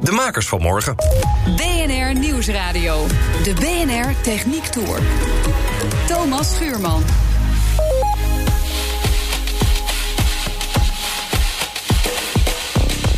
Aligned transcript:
De 0.00 0.12
makers 0.12 0.46
van 0.46 0.60
morgen. 0.60 0.94
BNR 1.56 2.18
Nieuwsradio. 2.18 3.06
De 3.42 3.54
BNR 3.54 4.20
Techniek 4.22 4.64
Tour. 4.64 5.00
Thomas 6.06 6.54
Schuurman. 6.54 7.02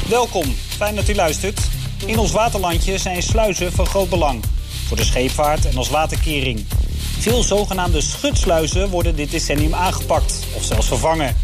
Welkom, 0.09 0.55
fijn 0.77 0.95
dat 0.95 1.09
u 1.09 1.15
luistert. 1.15 1.61
In 2.07 2.19
ons 2.19 2.33
waterlandje 2.33 2.99
zijn 2.99 3.23
sluizen 3.23 3.73
van 3.73 3.87
groot 3.87 4.09
belang. 4.09 4.43
Voor 4.87 4.97
de 4.97 5.05
scheepvaart 5.05 5.67
en 5.67 5.77
als 5.77 5.89
waterkering. 5.89 6.67
Veel 7.19 7.43
zogenaamde 7.43 8.01
schutsluizen 8.01 8.89
worden 8.89 9.17
dit 9.17 9.31
decennium 9.31 9.75
aangepakt 9.75 10.47
of 10.57 10.63
zelfs 10.63 10.87
vervangen. 10.87 11.37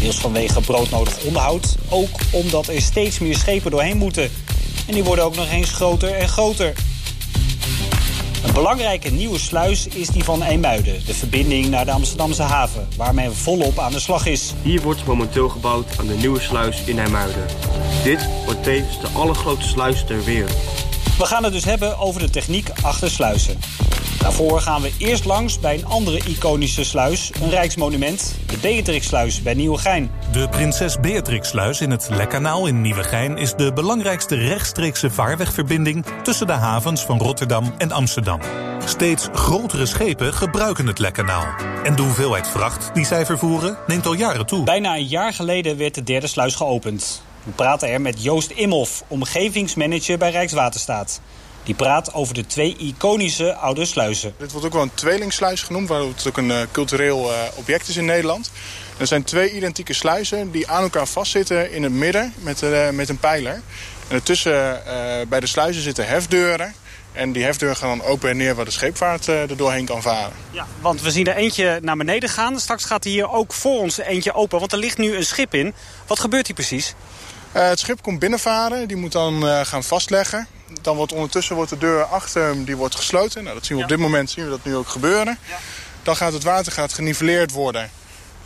Deels 0.00 0.16
vanwege 0.16 0.60
broodnodig 0.60 1.24
onderhoud, 1.24 1.76
ook 1.88 2.20
omdat 2.30 2.68
er 2.68 2.82
steeds 2.82 3.18
meer 3.18 3.36
schepen 3.36 3.70
doorheen 3.70 3.96
moeten. 3.96 4.30
En 4.86 4.94
die 4.94 5.04
worden 5.04 5.24
ook 5.24 5.36
nog 5.36 5.50
eens 5.50 5.70
groter 5.70 6.12
en 6.12 6.28
groter. 6.28 6.72
Een 8.46 8.52
belangrijke 8.52 9.10
nieuwe 9.10 9.38
sluis 9.38 9.86
is 9.86 10.08
die 10.08 10.24
van 10.24 10.42
Eemuiden, 10.42 11.04
de 11.06 11.14
verbinding 11.14 11.66
naar 11.66 11.84
de 11.84 11.90
Amsterdamse 11.90 12.42
haven, 12.42 12.88
waar 12.96 13.14
men 13.14 13.34
volop 13.34 13.78
aan 13.78 13.92
de 13.92 14.00
slag 14.00 14.26
is. 14.26 14.52
Hier 14.62 14.82
wordt 14.82 15.04
momenteel 15.04 15.48
gebouwd 15.48 15.98
aan 15.98 16.06
de 16.06 16.14
nieuwe 16.14 16.40
sluis 16.40 16.82
in 16.84 16.98
IJmuiden. 16.98 17.46
Dit 18.04 18.28
wordt 18.44 18.62
tevens 18.62 19.00
de 19.00 19.08
allergrootste 19.12 19.68
sluis 19.68 20.04
ter 20.04 20.24
wereld. 20.24 20.56
We 21.18 21.24
gaan 21.24 21.44
het 21.44 21.52
dus 21.52 21.64
hebben 21.64 21.98
over 21.98 22.20
de 22.20 22.30
techniek 22.30 22.68
achter 22.82 23.10
sluizen. 23.10 23.58
Daarvoor 24.26 24.60
gaan 24.60 24.82
we 24.82 24.92
eerst 24.98 25.24
langs 25.24 25.60
bij 25.60 25.74
een 25.74 25.86
andere 25.86 26.18
iconische 26.18 26.84
sluis, 26.84 27.30
een 27.42 27.50
rijksmonument, 27.50 28.34
de 28.46 28.56
Beatrixsluis 28.58 29.42
bij 29.42 29.54
Nieuwegein. 29.54 30.10
De 30.32 30.48
Prinses 30.48 31.00
Beatrixsluis 31.00 31.80
in 31.80 31.90
het 31.90 32.08
Lekkanaal 32.10 32.66
in 32.66 32.80
Nieuwegein 32.80 33.36
is 33.36 33.54
de 33.54 33.72
belangrijkste 33.72 34.34
rechtstreekse 34.34 35.10
vaarwegverbinding 35.10 36.04
tussen 36.22 36.46
de 36.46 36.52
havens 36.52 37.04
van 37.04 37.18
Rotterdam 37.18 37.74
en 37.78 37.92
Amsterdam. 37.92 38.40
Steeds 38.84 39.28
grotere 39.32 39.86
schepen 39.86 40.32
gebruiken 40.32 40.86
het 40.86 40.98
Lekkanaal. 40.98 41.46
En 41.84 41.96
de 41.96 42.02
hoeveelheid 42.02 42.48
vracht 42.48 42.90
die 42.94 43.04
zij 43.04 43.26
vervoeren 43.26 43.76
neemt 43.86 44.06
al 44.06 44.14
jaren 44.14 44.46
toe. 44.46 44.64
Bijna 44.64 44.96
een 44.96 45.06
jaar 45.06 45.32
geleden 45.32 45.76
werd 45.76 45.94
de 45.94 46.02
derde 46.02 46.26
sluis 46.26 46.54
geopend. 46.54 47.22
We 47.42 47.50
praten 47.50 47.88
er 47.88 48.00
met 48.00 48.22
Joost 48.22 48.50
Imhoff, 48.50 49.04
omgevingsmanager 49.08 50.18
bij 50.18 50.30
Rijkswaterstaat. 50.30 51.20
Die 51.66 51.74
praat 51.74 52.14
over 52.14 52.34
de 52.34 52.46
twee 52.46 52.76
iconische 52.76 53.54
oude 53.54 53.84
sluizen. 53.84 54.34
Dit 54.38 54.50
wordt 54.52 54.66
ook 54.66 54.72
wel 54.72 54.82
een 54.82 54.94
tweelingsluis 54.94 55.62
genoemd, 55.62 55.88
waar 55.88 56.00
het 56.00 56.26
ook 56.28 56.36
een 56.36 56.50
uh, 56.50 56.60
cultureel 56.72 57.30
uh, 57.30 57.38
object 57.54 57.88
is 57.88 57.96
in 57.96 58.04
Nederland. 58.04 58.50
Er 58.96 59.06
zijn 59.06 59.24
twee 59.24 59.52
identieke 59.52 59.92
sluizen 59.92 60.50
die 60.50 60.68
aan 60.68 60.82
elkaar 60.82 61.06
vastzitten 61.06 61.72
in 61.72 61.82
het 61.82 61.92
midden 61.92 62.34
met, 62.38 62.62
uh, 62.62 62.90
met 62.90 63.08
een 63.08 63.18
pijler. 63.18 63.52
En 64.08 64.14
ertussen 64.14 64.82
bij 65.28 65.40
de 65.40 65.46
sluizen 65.46 65.82
zitten 65.82 66.06
hefdeuren. 66.06 66.74
En 67.12 67.32
die 67.32 67.44
hefdeuren 67.44 67.76
gaan 67.76 67.98
dan 67.98 68.06
open 68.06 68.30
en 68.30 68.36
neer 68.36 68.54
waar 68.54 68.64
de 68.64 68.70
scheepvaart 68.70 69.26
er 69.26 69.56
doorheen 69.56 69.84
kan 69.84 70.02
varen. 70.02 70.32
Ja, 70.50 70.66
want 70.80 71.02
we 71.02 71.10
zien 71.10 71.26
er 71.26 71.36
eentje 71.36 71.78
naar 71.82 71.96
beneden 71.96 72.28
gaan. 72.28 72.60
Straks 72.60 72.84
gaat 72.84 73.04
er 73.04 73.10
hier 73.10 73.30
ook 73.30 73.52
voor 73.52 73.80
ons 73.80 73.98
eentje 73.98 74.34
open, 74.34 74.58
want 74.58 74.72
er 74.72 74.78
ligt 74.78 74.98
nu 74.98 75.16
een 75.16 75.24
schip 75.24 75.54
in. 75.54 75.74
Wat 76.06 76.20
gebeurt 76.20 76.46
hier 76.46 76.56
precies? 76.56 76.94
het 77.52 77.78
schip 77.78 78.02
komt 78.02 78.18
binnenvaren, 78.18 78.88
die 78.88 78.96
moet 78.96 79.12
dan 79.12 79.42
gaan 79.66 79.84
vastleggen. 79.84 80.46
Dan 80.82 80.96
wordt 80.96 81.12
ondertussen 81.12 81.56
wordt 81.56 81.70
de 81.70 81.78
deur 81.78 82.04
achter 82.04 82.42
hem 82.42 82.64
die 82.64 82.76
wordt 82.76 82.94
gesloten. 82.94 83.42
Nou, 83.42 83.54
dat 83.54 83.66
zien 83.66 83.76
we 83.76 83.82
op 83.82 83.88
dit 83.88 83.98
moment 83.98 84.30
zien 84.30 84.44
we 84.44 84.50
dat 84.50 84.64
nu 84.64 84.76
ook 84.76 84.88
gebeuren. 84.88 85.38
Ja. 85.48 85.58
Dan 86.02 86.16
gaat 86.16 86.32
het 86.32 86.42
water 86.42 86.72
gaat 86.72 86.92
geniveleerd 86.92 87.50
worden. 87.52 87.90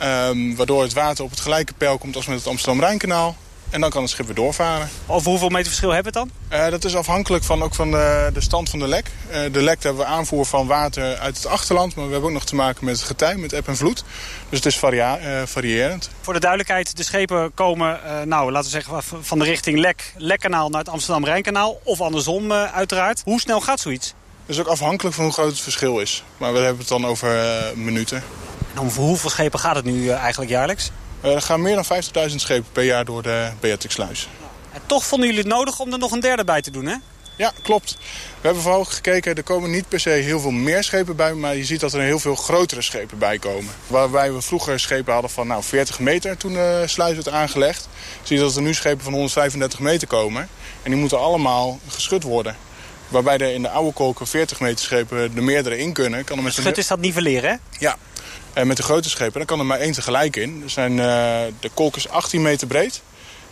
Um, 0.01 0.55
waardoor 0.55 0.81
het 0.81 0.93
water 0.93 1.23
op 1.23 1.29
het 1.29 1.39
gelijke 1.39 1.73
peil 1.73 1.97
komt 1.97 2.15
als 2.15 2.25
met 2.25 2.37
het 2.37 2.47
Amsterdam-Rijnkanaal. 2.47 3.35
En 3.71 3.81
dan 3.81 3.89
kan 3.89 4.01
het 4.01 4.11
schip 4.11 4.25
weer 4.25 4.35
doorvaren. 4.35 4.89
Over 5.05 5.29
hoeveel 5.29 5.49
meter 5.49 5.67
verschil 5.67 5.91
hebben 5.91 6.13
we 6.13 6.19
het 6.19 6.29
dan? 6.49 6.59
Uh, 6.59 6.71
dat 6.71 6.83
is 6.83 6.95
afhankelijk 6.95 7.43
van, 7.43 7.63
ook 7.63 7.75
van 7.75 7.91
de, 7.91 8.29
de 8.33 8.41
stand 8.41 8.69
van 8.69 8.79
de 8.79 8.87
lek. 8.87 9.11
Uh, 9.31 9.39
de 9.51 9.61
lek 9.61 9.83
hebben 9.83 10.01
we 10.01 10.07
aanvoer 10.07 10.45
van 10.45 10.67
water 10.67 11.17
uit 11.17 11.35
het 11.35 11.45
achterland. 11.45 11.95
Maar 11.95 12.05
we 12.05 12.11
hebben 12.11 12.29
ook 12.29 12.35
nog 12.35 12.45
te 12.45 12.55
maken 12.55 12.85
met 12.85 12.95
het 12.95 13.05
getij, 13.05 13.35
met 13.35 13.53
eb 13.53 13.67
en 13.67 13.77
vloed. 13.77 14.03
Dus 14.49 14.57
het 14.57 14.65
is 14.65 14.77
varia 14.77 15.19
variërend. 15.47 16.09
Voor 16.21 16.33
de 16.33 16.39
duidelijkheid, 16.39 16.97
de 16.97 17.03
schepen 17.03 17.53
komen, 17.53 17.99
nou, 18.25 18.51
laten 18.51 18.71
we 18.71 18.81
zeggen, 18.81 19.23
van 19.23 19.39
de 19.39 19.45
richting 19.45 19.79
Lek, 19.79 20.13
Lekkanaal 20.17 20.69
naar 20.69 20.79
het 20.79 20.89
Amsterdam-Rijnkanaal. 20.89 21.79
Of 21.83 22.01
andersom 22.01 22.51
uiteraard. 22.51 23.21
Hoe 23.25 23.39
snel 23.39 23.61
gaat 23.61 23.79
zoiets? 23.79 24.13
Dat 24.45 24.55
is 24.55 24.61
ook 24.61 24.67
afhankelijk 24.67 25.15
van 25.15 25.23
hoe 25.23 25.33
groot 25.33 25.49
het 25.51 25.59
verschil 25.59 25.99
is. 25.99 26.23
Maar 26.37 26.53
we 26.53 26.59
hebben 26.59 26.79
het 26.79 26.87
dan 26.87 27.05
over 27.05 27.43
minuten. 27.75 28.23
En 28.73 28.79
om 28.79 28.89
hoeveel 28.89 29.29
schepen 29.29 29.59
gaat 29.59 29.75
het 29.75 29.85
nu 29.85 30.09
eigenlijk 30.09 30.51
jaarlijks? 30.51 30.91
Uh, 31.23 31.33
er 31.33 31.41
gaan 31.41 31.61
meer 31.61 31.75
dan 31.75 32.29
50.000 32.29 32.35
schepen 32.35 32.71
per 32.71 32.83
jaar 32.83 33.05
door 33.05 33.21
de 33.21 33.51
Beatrixsluis. 33.59 34.27
En 34.73 34.81
toch 34.85 35.05
vonden 35.05 35.27
jullie 35.27 35.43
het 35.43 35.53
nodig 35.53 35.79
om 35.79 35.91
er 35.91 35.99
nog 35.99 36.11
een 36.11 36.19
derde 36.19 36.43
bij 36.43 36.61
te 36.61 36.71
doen, 36.71 36.85
hè? 36.85 36.95
Ja, 37.35 37.51
klopt. 37.61 37.97
We 38.41 38.47
hebben 38.47 38.61
vooral 38.61 38.85
gekeken, 38.85 39.35
er 39.35 39.43
komen 39.43 39.71
niet 39.71 39.87
per 39.87 39.99
se 39.99 40.09
heel 40.09 40.39
veel 40.39 40.51
meer 40.51 40.83
schepen 40.83 41.15
bij... 41.15 41.33
maar 41.33 41.55
je 41.55 41.65
ziet 41.65 41.79
dat 41.79 41.93
er 41.93 42.01
heel 42.01 42.19
veel 42.19 42.35
grotere 42.35 42.81
schepen 42.81 43.17
bij 43.17 43.37
komen. 43.37 43.73
Waarbij 43.87 44.33
we 44.33 44.41
vroeger 44.41 44.79
schepen 44.79 45.13
hadden 45.13 45.31
van 45.31 45.47
nou, 45.47 45.63
40 45.63 45.99
meter 45.99 46.37
toen 46.37 46.53
de 46.53 46.83
sluis 46.85 47.13
werd 47.13 47.29
aangelegd... 47.29 47.89
zie 48.23 48.37
je 48.37 48.43
dat 48.43 48.55
er 48.55 48.61
nu 48.61 48.73
schepen 48.73 49.03
van 49.03 49.13
135 49.13 49.79
meter 49.79 50.07
komen. 50.07 50.49
En 50.83 50.91
die 50.91 50.99
moeten 50.99 51.19
allemaal 51.19 51.79
geschud 51.87 52.23
worden. 52.23 52.55
Waarbij 53.11 53.37
er 53.37 53.53
in 53.53 53.61
de 53.61 53.69
oude 53.69 53.93
kolken 53.93 54.27
40 54.27 54.59
meter 54.59 54.85
schepen 54.85 55.17
er 55.35 55.43
meerdere 55.43 55.77
in 55.77 55.93
kunnen. 55.93 56.23
Kan 56.23 56.37
er 56.37 56.43
met 56.43 56.53
Schut 56.53 56.77
is 56.77 56.87
dat 56.87 56.99
nivelleren, 56.99 57.49
hè? 57.49 57.55
Ja, 57.79 57.97
en 58.53 58.67
met 58.67 58.77
de 58.77 58.83
grote 58.83 59.09
schepen, 59.09 59.33
dan 59.33 59.45
kan 59.45 59.59
er 59.59 59.65
maar 59.65 59.79
één 59.79 59.91
tegelijk 59.91 60.35
in. 60.35 60.61
Er 60.63 60.69
zijn, 60.69 60.91
uh, 60.91 61.05
de 61.59 61.69
kolk 61.73 61.95
is 61.95 62.09
18 62.09 62.41
meter 62.41 62.67
breed. 62.67 63.01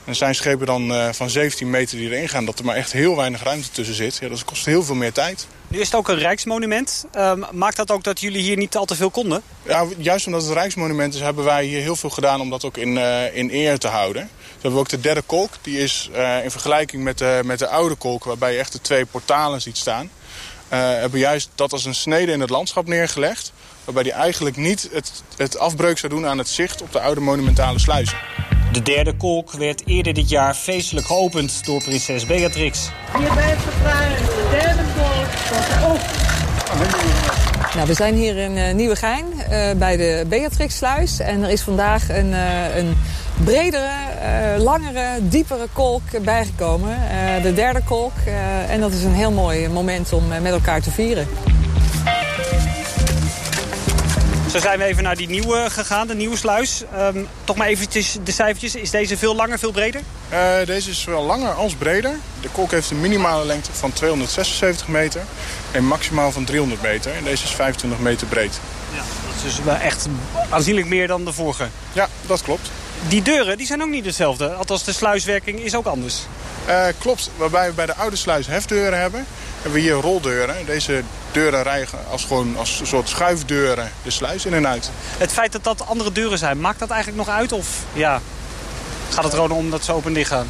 En 0.09 0.16
er 0.16 0.22
zijn 0.22 0.36
schepen 0.36 0.66
dan 0.66 0.92
uh, 0.92 1.08
van 1.12 1.30
17 1.30 1.70
meter 1.70 1.97
die 1.97 2.09
erin 2.09 2.30
gaan... 2.30 2.46
dat 2.46 2.59
er 2.59 2.66
maar 2.66 2.75
echt 2.75 2.92
heel 2.92 3.16
weinig 3.16 3.44
ruimte 3.44 3.70
tussen 3.72 3.96
zit. 3.96 4.18
Ja, 4.22 4.30
dat 4.30 4.46
kost 4.46 4.66
heel 4.66 4.84
veel 4.84 4.96
meer 4.96 5.12
tijd. 5.12 5.47
Nu 5.68 5.80
is 5.80 5.86
het 5.86 5.96
ook 5.96 6.08
een 6.08 6.18
rijksmonument. 6.18 7.06
Uh, 7.16 7.34
maakt 7.52 7.75
dat 7.75 7.92
ook 7.92 8.03
dat 8.03 8.20
jullie 8.20 8.42
hier 8.42 8.58
niet 8.58 8.75
al 8.75 8.86
te 8.86 8.96
veel 8.96 9.09
konden? 9.09 9.42
Ja, 9.64 9.86
juist 9.97 10.25
omdat 10.25 10.44
het 10.44 10.52
rijksmonument 10.52 11.14
is... 11.14 11.20
hebben 11.20 11.44
wij 11.44 11.66
hier 11.66 11.81
heel 11.81 11.96
veel 11.96 12.09
gedaan 12.09 12.42
om 12.42 12.50
dat 12.50 12.66
ook 12.66 12.78
in, 12.78 12.96
uh, 12.96 13.36
in 13.36 13.53
eer 13.53 13.78
te 13.78 13.88
houden. 13.88 14.24
We 14.24 14.62
hebben 14.62 14.80
ook 14.80 14.90
de 14.90 15.00
derde 15.00 15.22
kolk. 15.22 15.50
Die 15.62 15.80
is 15.80 16.09
in 16.44 16.52
vergelijking 16.52 17.03
met 17.03 17.18
de, 17.18 17.41
met 17.44 17.59
de 17.59 17.68
oude 17.68 17.96
kolk... 17.96 18.24
waarbij 18.24 18.52
je 18.52 18.59
echt 18.59 18.72
de 18.72 18.81
twee 18.81 19.06
portalen 19.06 19.62
ziet 19.62 19.78
staan... 19.78 20.09
hebben 20.70 21.20
juist 21.20 21.50
dat 21.56 21.72
als 21.72 21.86
een 21.86 21.96
snede 21.96 22.31
in 22.31 22.41
het 22.41 22.50
landschap 22.50 22.88
neergelegd 22.88 23.52
waarbij 23.84 24.03
hij 24.03 24.22
eigenlijk 24.22 24.56
niet 24.56 24.90
het, 24.91 25.24
het 25.38 25.58
afbreuk 25.58 25.97
zou 25.97 26.14
doen 26.14 26.26
aan 26.26 26.38
het 26.38 26.50
zicht 26.50 26.81
op 26.81 26.91
de 26.91 27.00
oude 27.00 27.22
monumentale 27.22 27.80
sluizen. 27.80 28.18
De 28.72 28.81
derde 28.81 29.13
kolk 29.13 29.52
werd 29.52 29.81
eerder 29.85 30.13
dit 30.13 30.30
jaar 30.30 30.53
feestelijk 30.53 31.07
geopend 31.07 31.66
door 31.66 31.84
prinses 31.84 32.25
Beatrix. 32.25 32.90
Hierbij 33.18 33.56
verklaren 33.57 34.25
de 34.25 34.47
derde 34.52 34.84
kolk 34.97 35.28
tot 35.50 35.91
open. 35.91 36.19
Nou, 37.75 37.88
we 37.88 37.94
zijn 37.94 38.16
hier 38.16 38.38
in 38.38 38.58
uh, 38.58 38.74
Nieuwegein 38.74 39.25
uh, 39.25 39.72
bij 39.78 39.97
de 39.97 40.25
Beatrixsluis. 40.28 41.19
En 41.19 41.44
er 41.44 41.50
is 41.50 41.62
vandaag 41.62 42.09
een, 42.09 42.29
uh, 42.29 42.75
een 42.75 42.97
bredere, 43.44 43.90
langere, 44.58 45.06
diepere 45.22 45.68
kolk 45.74 46.24
bijgekomen. 46.24 46.97
de 47.41 47.53
derde 47.53 47.81
kolk. 47.84 48.13
en 48.69 48.79
dat 48.79 48.91
is 48.91 49.03
een 49.03 49.13
heel 49.13 49.31
mooi 49.31 49.69
moment 49.69 50.13
om 50.13 50.28
met 50.28 50.52
elkaar 50.52 50.81
te 50.81 50.91
vieren. 50.91 51.28
Zo 54.51 54.59
zijn 54.59 54.79
we 54.79 54.85
even 54.85 55.03
naar 55.03 55.16
die 55.16 55.29
nieuwe 55.29 55.69
gegaan, 55.69 56.07
de 56.07 56.16
nieuwe 56.16 56.37
sluis. 56.37 56.84
Um, 56.97 57.28
toch 57.43 57.55
maar 57.55 57.67
eventjes 57.67 58.17
de 58.23 58.31
cijfertjes. 58.31 58.75
Is 58.75 58.90
deze 58.90 59.17
veel 59.17 59.35
langer, 59.35 59.59
veel 59.59 59.72
breder? 59.72 60.01
Uh, 60.31 60.55
deze 60.66 60.90
is 60.90 61.03
wel 61.03 61.23
langer 61.23 61.51
als 61.51 61.73
breder. 61.73 62.16
De 62.41 62.49
kolk 62.51 62.72
heeft 62.72 62.91
een 62.91 63.01
minimale 63.01 63.46
lengte 63.46 63.73
van 63.73 63.93
276 63.93 64.87
meter 64.87 65.22
en 65.72 65.85
maximaal 65.85 66.31
van 66.31 66.43
300 66.43 66.81
meter. 66.81 67.11
En 67.11 67.23
deze 67.23 67.43
is 67.43 67.51
25 67.51 67.99
meter 67.99 68.28
breed. 68.28 68.59
Ja, 68.93 68.97
dat 68.97 69.35
is 69.35 69.41
dus 69.43 69.63
wel 69.66 69.75
echt 69.75 70.07
aanzienlijk 70.49 70.87
meer 70.87 71.07
dan 71.07 71.25
de 71.25 71.34
vorige. 71.34 71.67
Ja, 71.93 72.07
dat 72.28 72.41
klopt. 72.41 72.69
Die 73.07 73.22
deuren 73.22 73.57
die 73.57 73.67
zijn 73.67 73.81
ook 73.81 73.90
niet 73.90 74.05
hetzelfde. 74.05 74.53
Althans, 74.53 74.84
de 74.84 74.93
sluiswerking 74.93 75.59
is 75.59 75.75
ook 75.75 75.85
anders. 75.85 76.19
Uh, 76.67 76.85
klopt. 76.97 77.31
Waarbij 77.37 77.67
we 77.67 77.73
bij 77.73 77.85
de 77.85 77.95
oude 77.95 78.16
sluis 78.16 78.47
hefdeuren 78.47 78.99
hebben, 78.99 79.25
hebben 79.53 79.72
we 79.72 79.79
hier 79.79 79.93
roldeuren. 79.93 80.55
Deze 80.66 81.03
deuren 81.31 81.64
rijden 81.64 81.87
als, 82.11 82.26
gewoon 82.26 82.58
als 82.58 82.79
een 82.79 82.87
soort 82.87 83.09
schuifdeuren 83.09 83.91
de 84.03 84.11
sluis 84.11 84.46
in 84.46 84.53
en 84.53 84.67
uit. 84.67 84.90
Het 85.17 85.31
feit 85.31 85.52
dat 85.52 85.64
dat 85.64 85.87
andere 85.87 86.11
deuren 86.11 86.37
zijn, 86.37 86.59
maakt 86.59 86.79
dat 86.79 86.90
eigenlijk 86.90 87.26
nog 87.26 87.35
uit? 87.35 87.52
Of 87.52 87.67
ja, 87.93 88.22
gaat 89.09 89.23
het 89.23 89.34
er 89.34 89.40
gewoon 89.40 89.58
om 89.58 89.70
dat 89.70 89.84
ze 89.84 89.93
open 89.93 90.08
en 90.08 90.14
dicht 90.14 90.29
gaan? 90.29 90.47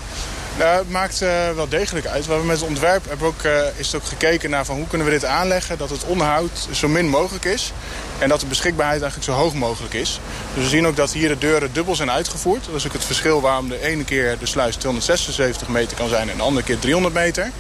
Ja, 0.58 0.78
het 0.78 0.90
maakt 0.90 1.22
uh, 1.22 1.30
wel 1.56 1.68
degelijk 1.70 2.06
uit. 2.06 2.26
We 2.26 2.42
met 2.44 2.60
het 2.60 2.70
ontwerp 2.70 3.08
hebben 3.08 3.28
ook, 3.28 3.44
uh, 3.44 3.52
is 3.76 3.92
het 3.92 3.96
ook 3.96 4.08
gekeken 4.08 4.50
naar 4.50 4.66
van 4.66 4.76
hoe 4.76 4.88
kunnen 4.88 5.08
we 5.08 5.14
dit 5.14 5.26
aanleggen... 5.26 5.78
dat 5.78 5.90
het 5.90 6.04
onderhoud 6.04 6.68
zo 6.72 6.88
min 6.88 7.08
mogelijk 7.08 7.46
is 7.46 7.74
en 8.18 8.30
dat 8.30 8.40
de 8.40 8.46
beschikbaarheid 8.46 9.02
eigenlijk 9.02 9.32
zo 9.32 9.38
hoog 9.44 9.54
mogelijk 9.54 9.94
is. 9.94 10.20
Dus 10.54 10.64
we 10.64 10.70
zien 10.70 10.88
ook 10.88 10.96
dat 10.96 11.12
hier 11.12 11.28
de 11.28 11.38
deuren 11.38 11.74
dubbel 11.74 11.96
zijn 11.96 12.12
uitgevoerd. 12.12 12.66
Dat 12.66 12.76
is 12.76 12.88
ook 12.88 12.94
het 12.94 13.06
verschil 13.06 13.42
waarom 13.42 13.70
de 13.70 13.86
ene 13.86 14.04
keer 14.04 14.38
de 14.40 14.46
sluis 14.46 14.76
276 14.76 15.68
meter 15.68 15.98
kan 15.98 16.10
zijn... 16.10 16.30
en 16.30 16.38
de 16.38 16.44
andere 16.44 16.66
keer 16.66 16.80
300 16.80 17.14
meter. 17.14 17.52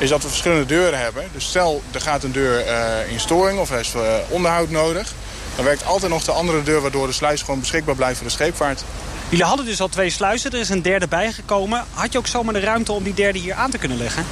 Is 0.00 0.08
dat 0.08 0.22
we 0.22 0.28
verschillende 0.28 0.66
deuren 0.66 0.98
hebben. 0.98 1.24
Dus 1.32 1.44
stel, 1.44 1.82
er 1.90 2.00
gaat 2.00 2.22
een 2.22 2.32
deur 2.32 2.66
uh, 2.66 3.12
in 3.12 3.20
storing 3.20 3.58
of 3.58 3.70
er 3.70 3.78
is 3.78 3.92
onderhoud 4.28 4.70
nodig... 4.70 5.12
dan 5.56 5.64
werkt 5.64 5.86
altijd 5.86 6.12
nog 6.12 6.24
de 6.24 6.32
andere 6.32 6.62
deur 6.62 6.80
waardoor 6.80 7.06
de 7.06 7.12
sluis 7.12 7.42
gewoon 7.42 7.60
beschikbaar 7.60 7.94
blijft 7.94 8.16
voor 8.16 8.26
de 8.26 8.32
scheepvaart. 8.32 8.84
Jullie 9.28 9.44
hadden 9.44 9.66
dus 9.66 9.80
al 9.80 9.88
twee 9.88 10.10
sluizen, 10.10 10.50
er 10.50 10.58
is 10.58 10.68
een 10.68 10.82
derde 10.82 11.08
bijgekomen. 11.08 11.84
Had 11.92 12.12
je 12.12 12.18
ook 12.18 12.26
zomaar 12.26 12.54
de 12.54 12.60
ruimte 12.60 12.92
om 12.92 13.02
die 13.02 13.14
derde 13.14 13.38
hier 13.38 13.54
aan 13.54 13.70
te 13.70 13.78
kunnen 13.78 13.98
leggen? 13.98 14.26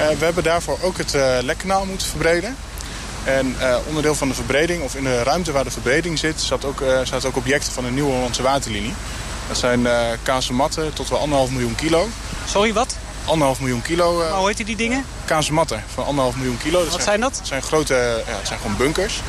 Uh, 0.00 0.08
we 0.08 0.24
hebben 0.24 0.42
daarvoor 0.42 0.78
ook 0.82 0.98
het 0.98 1.14
uh, 1.14 1.36
lekkanaal 1.42 1.84
moeten 1.84 2.06
verbreden. 2.06 2.56
En 3.24 3.56
uh, 3.60 3.76
onderdeel 3.86 4.14
van 4.14 4.28
de 4.28 4.34
verbreding, 4.34 4.82
of 4.82 4.94
in 4.94 5.04
de 5.04 5.22
ruimte 5.22 5.52
waar 5.52 5.64
de 5.64 5.70
verbreding 5.70 6.18
zit... 6.18 6.40
zat 6.40 6.64
ook, 6.64 6.82
zaten 7.04 7.28
ook 7.28 7.36
objecten 7.36 7.72
van 7.72 7.84
de 7.84 7.90
Nieuwe 7.90 8.12
Hollandse 8.12 8.42
Waterlinie. 8.42 8.94
Dat 9.48 9.58
zijn 9.58 9.86
kazematten 10.22 10.92
tot 10.92 11.08
wel 11.08 11.18
anderhalf 11.18 11.50
miljoen 11.50 11.74
kilo. 11.74 12.08
Sorry, 12.46 12.72
wat? 12.72 12.96
Anderhalf 13.30 13.60
miljoen 13.60 13.82
kilo. 13.82 14.18
Maar 14.18 14.38
hoe 14.38 14.46
heet 14.46 14.66
die 14.66 14.76
dingen? 14.76 15.04
Kazematten 15.24 15.84
van 15.94 16.04
anderhalf 16.04 16.36
miljoen 16.36 16.58
kilo. 16.58 16.82
Dat 16.82 16.92
wat 16.92 17.02
zijn 17.02 17.20
dat? 17.20 17.34
Dat 17.36 17.46
zijn 17.46 17.62
grote, 17.62 18.22
ja, 18.26 18.36
het 18.36 18.46
zijn 18.46 18.60
gewoon 18.60 18.76
bunkers. 18.76 19.20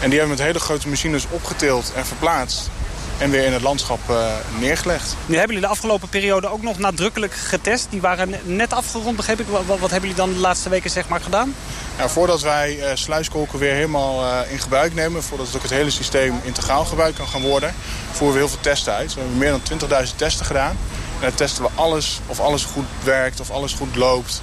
En 0.00 0.10
die 0.10 0.18
hebben 0.18 0.36
met 0.36 0.46
hele 0.46 0.58
grote 0.58 0.88
machines 0.88 1.26
opgetild 1.30 1.92
en 1.94 2.06
verplaatst 2.06 2.70
en 3.18 3.30
weer 3.30 3.44
in 3.44 3.52
het 3.52 3.62
landschap 3.62 3.98
uh, 4.10 4.32
neergelegd. 4.58 5.16
Nu 5.26 5.36
hebben 5.36 5.54
jullie 5.54 5.68
de 5.68 5.74
afgelopen 5.74 6.08
periode 6.08 6.48
ook 6.48 6.62
nog 6.62 6.78
nadrukkelijk 6.78 7.34
getest. 7.34 7.86
Die 7.90 8.00
waren 8.00 8.34
net 8.42 8.72
afgerond, 8.72 9.16
begreep 9.16 9.40
ik. 9.40 9.46
Wat, 9.46 9.64
wat 9.66 9.90
hebben 9.90 10.00
jullie 10.00 10.24
dan 10.24 10.32
de 10.32 10.38
laatste 10.38 10.68
weken 10.68 10.90
zeg 10.90 11.08
maar 11.08 11.20
gedaan? 11.20 11.54
Voordat 11.96 12.42
wij 12.42 12.76
uh, 12.76 12.90
sluiskolken 12.94 13.58
weer 13.58 13.72
helemaal 13.72 14.24
uh, 14.24 14.52
in 14.52 14.58
gebruik 14.58 14.94
nemen... 14.94 15.22
voordat 15.22 15.46
het 15.46 15.56
ook 15.56 15.62
het 15.62 15.70
hele 15.70 15.90
systeem 15.90 16.40
integraal 16.42 16.84
gebruikt 16.84 17.16
kan 17.16 17.28
gaan 17.28 17.42
worden... 17.42 17.74
voeren 18.12 18.32
we 18.32 18.42
heel 18.42 18.48
veel 18.48 18.60
testen 18.60 18.92
uit. 18.92 19.14
We 19.14 19.20
hebben 19.20 19.38
meer 19.38 19.60
dan 19.78 20.06
20.000 20.06 20.16
testen 20.16 20.46
gedaan. 20.46 20.76
Dan 21.20 21.34
testen 21.34 21.62
we 21.62 21.68
alles, 21.74 22.20
of 22.26 22.40
alles 22.40 22.64
goed 22.64 22.86
werkt, 23.04 23.40
of 23.40 23.50
alles 23.50 23.72
goed 23.72 23.96
loopt... 23.96 24.42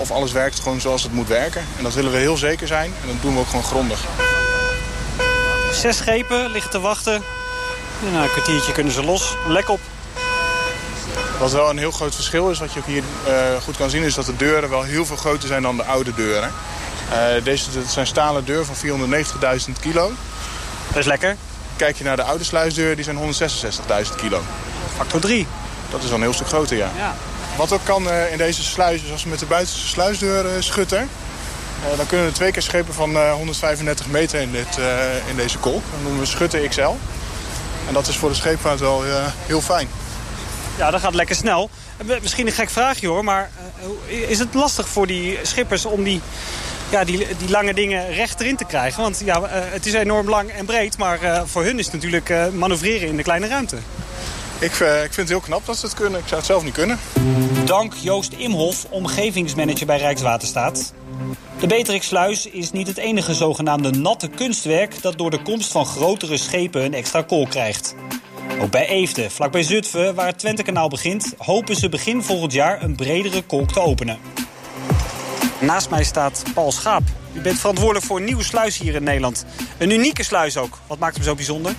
of 0.00 0.10
alles 0.10 0.32
werkt 0.32 0.60
gewoon 0.60 0.80
zoals 0.80 1.02
het 1.02 1.12
moet 1.12 1.28
werken. 1.28 1.64
En 1.76 1.82
dat 1.82 1.94
willen 1.94 2.12
we 2.12 2.18
heel 2.18 2.36
zeker 2.36 2.66
zijn. 2.66 2.92
En 3.02 3.06
dat 3.06 3.22
doen 3.22 3.34
we 3.34 3.40
ook 3.40 3.48
gewoon 3.48 3.64
grondig. 3.64 4.00
Zes 5.72 5.96
schepen 5.96 6.50
liggen 6.50 6.70
te 6.70 6.80
wachten 6.80 7.22
na 8.02 8.22
een 8.22 8.30
kwartiertje 8.30 8.72
kunnen 8.72 8.92
ze 8.92 9.04
los. 9.04 9.34
Lek 9.46 9.68
op. 9.68 9.80
Wat 11.38 11.52
wel 11.52 11.70
een 11.70 11.78
heel 11.78 11.90
groot 11.90 12.14
verschil 12.14 12.50
is, 12.50 12.58
wat 12.58 12.72
je 12.72 12.80
ook 12.80 12.86
hier 12.86 13.02
uh, 13.28 13.62
goed 13.62 13.76
kan 13.76 13.90
zien... 13.90 14.02
is 14.02 14.14
dat 14.14 14.26
de 14.26 14.36
deuren 14.36 14.70
wel 14.70 14.82
heel 14.82 15.06
veel 15.06 15.16
groter 15.16 15.48
zijn 15.48 15.62
dan 15.62 15.76
de 15.76 15.84
oude 15.84 16.14
deuren. 16.14 16.52
Uh, 17.12 17.44
deze 17.44 17.70
zijn 17.88 18.06
stalen 18.06 18.44
deuren 18.44 18.66
van 18.66 18.76
490.000 19.68 19.72
kilo. 19.80 20.12
Dat 20.88 20.96
is 20.96 21.06
lekker. 21.06 21.36
Kijk 21.76 21.96
je 21.96 22.04
naar 22.04 22.16
de 22.16 22.22
oude 22.22 22.44
sluisdeuren, 22.44 22.96
die 22.96 23.04
zijn 23.04 23.34
166.000 24.06 24.14
kilo. 24.16 24.42
Factor 24.96 25.20
3. 25.20 25.46
Dat 25.90 26.02
is 26.02 26.06
wel 26.06 26.14
een 26.14 26.22
heel 26.22 26.32
stuk 26.32 26.46
groter, 26.46 26.76
ja. 26.76 26.90
ja. 26.96 27.14
Wat 27.56 27.72
ook 27.72 27.84
kan 27.84 28.06
uh, 28.06 28.32
in 28.32 28.38
deze 28.38 28.62
sluis, 28.62 29.02
is 29.02 29.10
als 29.10 29.22
we 29.22 29.28
met 29.28 29.38
de 29.38 29.46
buitenste 29.46 29.86
sluisdeur 29.86 30.62
schutten... 30.62 31.08
dan 31.96 32.06
kunnen 32.06 32.26
we 32.26 32.32
twee 32.32 32.50
keer 32.50 32.62
schepen 32.62 32.94
van 32.94 33.30
135 33.30 34.06
meter 34.06 34.40
in, 34.40 34.52
dit, 34.52 34.78
in 35.28 35.36
deze 35.36 35.58
kolk. 35.58 35.82
Dat 35.90 36.00
noemen 36.02 36.20
we 36.20 36.26
schutten 36.26 36.68
XL. 36.68 36.80
En 37.88 37.92
dat 37.92 38.06
is 38.06 38.16
voor 38.16 38.28
de 38.28 38.34
scheepvaart 38.34 38.80
wel 38.80 39.02
heel 39.46 39.60
fijn. 39.60 39.88
Ja, 40.78 40.90
dat 40.90 41.00
gaat 41.00 41.14
lekker 41.14 41.36
snel. 41.36 41.70
Misschien 42.22 42.46
een 42.46 42.52
gek 42.52 42.70
vraagje 42.70 43.06
hoor, 43.06 43.24
maar 43.24 43.50
is 44.06 44.38
het 44.38 44.54
lastig 44.54 44.88
voor 44.88 45.06
die 45.06 45.38
schippers 45.42 45.84
om 45.84 46.04
die, 46.04 46.20
ja, 46.90 47.04
die, 47.04 47.26
die 47.38 47.48
lange 47.48 47.74
dingen 47.74 48.12
recht 48.12 48.40
erin 48.40 48.56
te 48.56 48.64
krijgen? 48.64 49.02
Want 49.02 49.22
ja, 49.24 49.48
het 49.48 49.86
is 49.86 49.92
enorm 49.92 50.28
lang 50.28 50.50
en 50.50 50.64
breed, 50.64 50.98
maar 50.98 51.46
voor 51.46 51.64
hun 51.64 51.78
is 51.78 51.84
het 51.84 51.94
natuurlijk 51.94 52.32
manoeuvreren 52.52 53.08
in 53.08 53.16
de 53.16 53.22
kleine 53.22 53.48
ruimte. 53.48 53.76
Ik, 54.58 54.72
ik 54.72 54.78
vind 54.78 55.16
het 55.16 55.28
heel 55.28 55.40
knap 55.40 55.66
dat 55.66 55.76
ze 55.76 55.86
het 55.86 55.94
kunnen. 55.94 56.20
Ik 56.20 56.26
zou 56.26 56.36
het 56.36 56.46
zelf 56.46 56.64
niet 56.64 56.74
kunnen. 56.74 56.98
Dank 57.64 57.94
Joost 57.94 58.32
Imhof, 58.32 58.86
omgevingsmanager 58.90 59.86
bij 59.86 59.98
Rijkswaterstaat. 59.98 60.92
De 61.60 61.66
Beatrixsluis 61.66 62.46
is 62.46 62.72
niet 62.72 62.86
het 62.86 62.96
enige 62.96 63.34
zogenaamde 63.34 63.90
natte 63.90 64.28
kunstwerk... 64.28 65.02
dat 65.02 65.18
door 65.18 65.30
de 65.30 65.42
komst 65.42 65.72
van 65.72 65.86
grotere 65.86 66.36
schepen 66.36 66.84
een 66.84 66.94
extra 66.94 67.22
kool 67.22 67.46
krijgt. 67.46 67.94
Ook 68.60 68.70
bij 68.70 68.88
Eefde, 68.88 69.30
vlakbij 69.30 69.62
Zutphen, 69.62 70.14
waar 70.14 70.26
het 70.26 70.38
Twentekanaal 70.38 70.88
begint... 70.88 71.34
hopen 71.38 71.76
ze 71.76 71.88
begin 71.88 72.22
volgend 72.22 72.52
jaar 72.52 72.82
een 72.82 72.96
bredere 72.96 73.42
kolk 73.42 73.72
te 73.72 73.80
openen. 73.80 74.18
Naast 75.60 75.90
mij 75.90 76.04
staat 76.04 76.42
Paul 76.54 76.72
Schaap. 76.72 77.02
U 77.32 77.40
bent 77.40 77.58
verantwoordelijk 77.58 78.06
voor 78.06 78.16
een 78.16 78.24
nieuwe 78.24 78.44
sluis 78.44 78.78
hier 78.78 78.94
in 78.94 79.02
Nederland. 79.02 79.46
Een 79.78 79.90
unieke 79.90 80.22
sluis 80.22 80.56
ook. 80.56 80.78
Wat 80.86 80.98
maakt 80.98 81.14
hem 81.14 81.24
zo 81.24 81.34
bijzonder? 81.34 81.74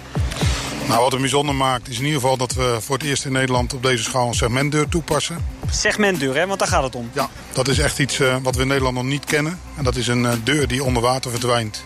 Nou, 0.88 1.02
wat 1.02 1.12
hem 1.12 1.22
bijzonder 1.22 1.56
maakt 1.56 1.90
is 1.90 1.98
in 1.98 2.06
ieder 2.06 2.22
geval 2.22 2.38
dat 2.38 2.54
we 2.54 2.78
voor 2.80 2.98
het 2.98 3.06
eerst 3.06 3.26
in 3.26 3.32
Nederland 3.32 3.74
op 3.74 3.84
deze 3.84 4.04
schaal 4.04 4.28
een 4.28 4.34
segmentdeur 4.34 4.88
toepassen. 4.88 5.46
Segmentdeur, 5.70 6.36
hè? 6.36 6.48
want 6.48 6.60
daar 6.60 6.68
gaat 6.68 6.84
het 6.84 6.96
om. 6.96 7.10
Ja, 7.14 7.30
dat 7.54 7.68
is 7.68 7.80
echt 7.80 8.00
iets 8.00 8.20
uh, 8.20 8.36
wat 8.42 8.56
we 8.56 8.62
in 8.62 8.68
Nederland 8.68 8.96
nog 8.96 9.04
niet 9.04 9.26
kennen. 9.26 9.60
En 9.78 9.84
dat 9.84 9.96
is 9.96 10.08
een 10.08 10.24
uh, 10.24 10.32
deur 10.44 10.68
die 10.68 10.84
onder 10.84 11.02
water 11.02 11.32
verdwijnt. 11.32 11.84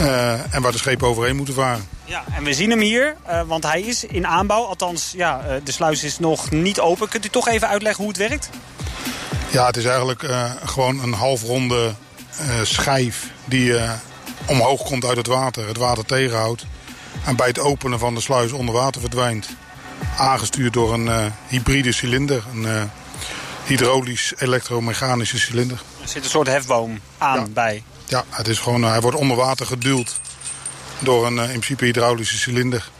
Uh, 0.00 0.54
en 0.54 0.62
waar 0.62 0.72
de 0.72 0.78
schepen 0.78 1.08
overheen 1.08 1.36
moeten 1.36 1.54
varen. 1.54 1.88
Ja, 2.04 2.24
en 2.34 2.44
we 2.44 2.54
zien 2.54 2.70
hem 2.70 2.80
hier, 2.80 3.16
want 3.46 3.62
hij 3.62 3.80
is 3.80 4.04
in 4.04 4.26
aanbouw. 4.26 4.64
Althans, 4.64 5.12
ja, 5.16 5.60
de 5.64 5.72
sluis 5.72 6.04
is 6.04 6.18
nog 6.18 6.50
niet 6.50 6.80
open. 6.80 7.08
Kunt 7.08 7.24
u 7.24 7.28
toch 7.28 7.48
even 7.48 7.68
uitleggen 7.68 8.04
hoe 8.04 8.12
het 8.12 8.28
werkt? 8.28 8.50
Ja, 9.50 9.66
het 9.66 9.76
is 9.76 9.84
eigenlijk 9.84 10.26
gewoon 10.64 11.02
een 11.02 11.12
halfronde 11.12 11.92
schijf 12.62 13.30
die 13.44 13.74
omhoog 14.46 14.82
komt 14.82 15.04
uit 15.04 15.16
het 15.16 15.26
water. 15.26 15.66
Het 15.66 15.76
water 15.76 16.04
tegenhoudt 16.04 16.64
en 17.24 17.36
bij 17.36 17.46
het 17.46 17.58
openen 17.58 17.98
van 17.98 18.14
de 18.14 18.20
sluis 18.20 18.52
onder 18.52 18.74
water 18.74 19.00
verdwijnt. 19.00 19.48
Aangestuurd 20.16 20.72
door 20.72 20.92
een 20.92 21.06
uh, 21.06 21.26
hybride 21.48 21.92
cilinder, 21.92 22.44
een 22.52 22.62
uh, 22.62 22.82
hydraulisch 23.64 24.32
elektromechanische 24.38 25.38
cilinder. 25.38 25.82
Er 26.02 26.08
zit 26.08 26.24
een 26.24 26.30
soort 26.30 26.46
hefboom 26.46 27.00
aan 27.18 27.40
ja. 27.40 27.46
bij. 27.46 27.82
Ja, 28.06 28.24
het 28.28 28.48
is 28.48 28.58
gewoon, 28.58 28.82
uh, 28.82 28.90
hij 28.90 29.00
wordt 29.00 29.16
onder 29.16 29.36
water 29.36 29.66
geduwd 29.66 30.20
door 30.98 31.26
een 31.26 31.38
in 31.38 31.46
principe 31.46 31.84
hydraulische 31.84 32.38
cilinder. 32.38 32.90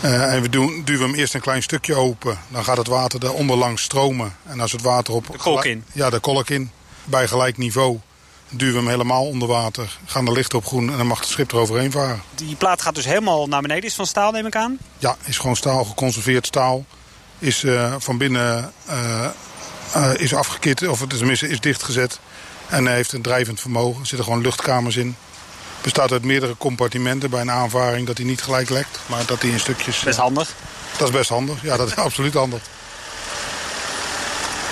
en 0.00 0.42
we 0.42 0.48
doen, 0.48 0.82
duwen 0.84 1.08
hem 1.08 1.18
eerst 1.18 1.34
een 1.34 1.40
klein 1.40 1.62
stukje 1.62 1.94
open. 1.94 2.38
Dan 2.48 2.64
gaat 2.64 2.76
het 2.76 2.86
water 2.86 3.24
eronder 3.24 3.56
langs 3.56 3.82
stromen. 3.82 4.36
En 4.44 4.60
als 4.60 4.72
het 4.72 4.82
water 4.82 5.14
op... 5.14 5.26
De 5.32 5.38
kolk 5.38 5.64
in? 5.64 5.84
Ja, 5.92 6.10
de 6.10 6.18
kolk 6.18 6.50
in. 6.50 6.70
Bij 7.04 7.28
gelijk 7.28 7.56
niveau 7.56 8.00
duwen 8.50 8.74
we 8.74 8.80
hem 8.80 8.88
helemaal 8.88 9.26
onder 9.26 9.48
water. 9.48 9.98
Gaan 10.04 10.24
de 10.24 10.32
lichten 10.32 10.58
op 10.58 10.66
groen 10.66 10.90
en 10.90 10.96
dan 10.96 11.06
mag 11.06 11.18
het 11.18 11.28
schip 11.28 11.52
er 11.52 11.58
overheen 11.58 11.90
varen. 11.90 12.22
Die 12.34 12.56
plaat 12.56 12.82
gaat 12.82 12.94
dus 12.94 13.04
helemaal 13.04 13.46
naar 13.46 13.62
beneden. 13.62 13.84
Is 13.84 13.94
van 13.94 14.06
staal 14.06 14.30
neem 14.30 14.46
ik 14.46 14.56
aan? 14.56 14.78
Ja, 14.98 15.16
is 15.24 15.38
gewoon 15.38 15.56
staal, 15.56 15.84
geconserveerd 15.84 16.46
staal. 16.46 16.84
Is 17.38 17.62
uh, 17.62 17.94
van 17.98 18.18
binnen 18.18 18.72
uh, 18.88 19.26
uh, 19.96 20.10
is 20.16 20.34
afgekit, 20.34 20.88
of 20.88 21.04
tenminste 21.08 21.48
is 21.48 21.60
dichtgezet. 21.60 22.20
En 22.66 22.86
heeft 22.86 23.12
een 23.12 23.22
drijvend 23.22 23.60
vermogen. 23.60 24.00
Er 24.00 24.06
zitten 24.06 24.24
gewoon 24.26 24.42
luchtkamers 24.42 24.96
in. 24.96 25.16
Bestaat 25.82 26.12
uit 26.12 26.24
meerdere 26.24 26.56
compartimenten 26.56 27.30
bij 27.30 27.40
een 27.40 27.50
aanvaring 27.50 28.06
dat 28.06 28.16
hij 28.16 28.26
niet 28.26 28.42
gelijk 28.42 28.70
lekt. 28.70 29.00
Maar 29.06 29.26
dat 29.26 29.42
hij 29.42 29.50
in 29.50 29.60
stukjes... 29.60 30.02
Best 30.02 30.18
handig. 30.18 30.54
Dat 30.98 31.08
is 31.08 31.14
best 31.14 31.28
handig. 31.28 31.62
Ja, 31.62 31.76
dat 31.76 31.86
is 31.86 31.96
absoluut 32.08 32.34
handig. 32.34 32.62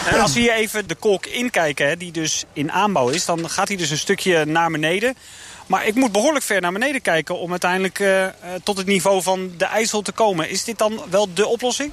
En 0.07 0.21
als 0.21 0.33
we 0.33 0.41
hier 0.41 0.53
even 0.53 0.89
de 0.89 0.95
kolk 0.95 1.27
inkijken, 1.27 1.89
hè, 1.89 1.97
die 1.97 2.13
dus 2.13 2.45
in 2.53 2.73
aanbouw 2.73 3.09
is... 3.09 3.25
dan 3.25 3.51
gaat 3.51 3.69
hij 3.69 3.77
dus 3.77 3.91
een 3.91 3.99
stukje 3.99 4.45
naar 4.45 4.71
beneden. 4.71 5.17
Maar 5.67 5.87
ik 5.87 5.95
moet 5.95 6.13
behoorlijk 6.13 6.45
ver 6.45 6.61
naar 6.61 6.73
beneden 6.73 7.03
kijken... 7.03 7.39
om 7.39 7.51
uiteindelijk 7.51 7.99
uh, 7.99 8.27
tot 8.63 8.77
het 8.77 8.87
niveau 8.87 9.23
van 9.23 9.53
de 9.57 9.65
IJssel 9.65 10.03
te 10.03 10.13
komen. 10.13 10.51
Is 10.51 10.65
dit 10.65 10.79
dan 10.79 11.03
wel 11.11 11.35
de 11.35 11.47
oplossing? 11.47 11.93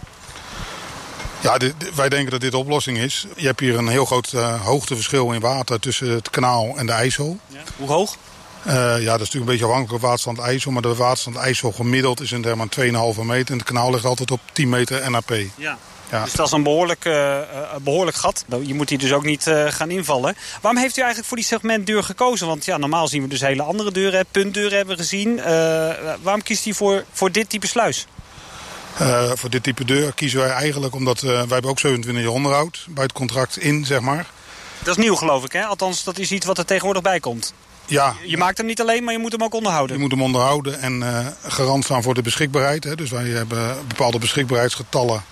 Ja, 1.41 1.57
dit, 1.57 1.73
wij 1.95 2.09
denken 2.09 2.31
dat 2.31 2.41
dit 2.41 2.51
de 2.51 2.57
oplossing 2.57 2.97
is. 2.97 3.27
Je 3.35 3.45
hebt 3.45 3.59
hier 3.59 3.77
een 3.77 3.87
heel 3.87 4.05
groot 4.05 4.31
uh, 4.35 4.61
hoogteverschil 4.61 5.31
in 5.31 5.39
water 5.39 5.79
tussen 5.79 6.09
het 6.09 6.29
kanaal 6.29 6.73
en 6.77 6.85
de 6.85 6.91
IJssel. 6.91 7.39
Ja. 7.47 7.59
Hoe 7.77 7.87
hoog? 7.87 8.17
Uh, 8.67 8.73
ja, 8.73 8.91
dat 8.93 8.97
is 8.97 9.05
natuurlijk 9.05 9.33
een 9.33 9.45
beetje 9.45 9.65
afhankelijk 9.65 10.01
van 10.01 10.09
waterstand 10.09 10.39
IJssel. 10.39 10.71
Maar 10.71 10.81
de 10.81 10.95
waterstand 10.95 11.35
IJssel 11.35 11.71
gemiddeld 11.71 12.21
is 12.21 12.31
een, 12.31 12.57
maar 12.57 12.67
2,5 13.15 13.21
meter. 13.21 13.51
En 13.51 13.57
het 13.57 13.63
kanaal 13.63 13.91
ligt 13.91 14.05
altijd 14.05 14.31
op 14.31 14.39
10 14.51 14.69
meter 14.69 15.11
NAP. 15.11 15.33
Ja. 15.55 15.77
Ja. 16.13 16.23
Dus 16.23 16.33
dat 16.33 16.45
is 16.45 16.51
een 16.51 16.63
behoorlijk, 16.63 17.05
uh, 17.05 17.39
behoorlijk 17.81 18.17
gat. 18.17 18.45
Je 18.61 18.73
moet 18.73 18.89
hier 18.89 18.97
dus 18.97 19.11
ook 19.11 19.23
niet 19.23 19.47
uh, 19.47 19.65
gaan 19.67 19.89
invallen. 19.89 20.35
Waarom 20.61 20.81
heeft 20.81 20.97
u 20.97 20.99
eigenlijk 20.99 21.27
voor 21.27 21.37
die 21.37 21.45
segmentdeur 21.45 22.03
gekozen? 22.03 22.47
Want 22.47 22.65
ja, 22.65 22.77
normaal 22.77 23.07
zien 23.07 23.21
we 23.21 23.27
dus 23.27 23.41
hele 23.41 23.63
andere 23.63 23.91
deuren. 23.91 24.25
Puntdeuren 24.31 24.77
hebben 24.77 24.95
we 24.95 25.01
gezien. 25.01 25.35
waarom 26.21 26.43
kiest 26.43 26.65
u 26.65 26.73
voor, 26.73 27.03
voor 27.11 27.31
dit 27.31 27.49
type 27.49 27.67
sluis? 27.67 28.07
voor 29.33 29.49
dit 29.49 29.63
type 29.63 29.85
deur 29.85 30.13
kiezen 30.13 30.39
wij 30.39 30.49
eigenlijk 30.49 30.95
omdat 30.95 31.21
wij 31.21 31.35
hebben 31.37 31.69
ook 31.69 31.79
27 31.79 32.23
jaar 32.23 32.33
onderhoud 32.33 32.85
bij 32.89 33.03
het 33.03 33.13
contract 33.13 33.57
in, 33.57 33.85
zeg 33.85 33.99
maar. 33.99 34.25
Dat 34.83 34.97
is 34.97 35.03
nieuw 35.03 35.15
geloof 35.15 35.43
ik, 35.45 35.51
hè? 35.51 35.63
Althans, 35.65 36.03
dat 36.03 36.17
is 36.17 36.31
iets 36.31 36.45
wat 36.45 36.57
er 36.57 36.65
tegenwoordig 36.65 37.03
bij 37.03 37.19
komt. 37.19 37.53
Ja. 37.85 38.15
Je 38.25 38.37
maakt 38.37 38.57
hem 38.57 38.65
niet 38.67 38.81
alleen, 38.81 39.03
maar 39.03 39.13
je 39.13 39.19
moet 39.19 39.31
hem 39.31 39.43
ook 39.43 39.53
onderhouden. 39.53 39.95
Je 39.95 40.01
moet 40.01 40.11
hem 40.11 40.21
onderhouden 40.21 40.79
en 40.79 41.03
garant 41.47 41.83
staan 41.83 42.03
voor 42.03 42.13
de 42.13 42.21
beschikbaarheid. 42.21 42.83
Hè. 42.83 42.95
Dus 42.95 43.09
wij 43.09 43.25
hebben 43.25 43.87
bepaalde 43.87 44.19
beschikbaarheidsgetallen 44.19 45.23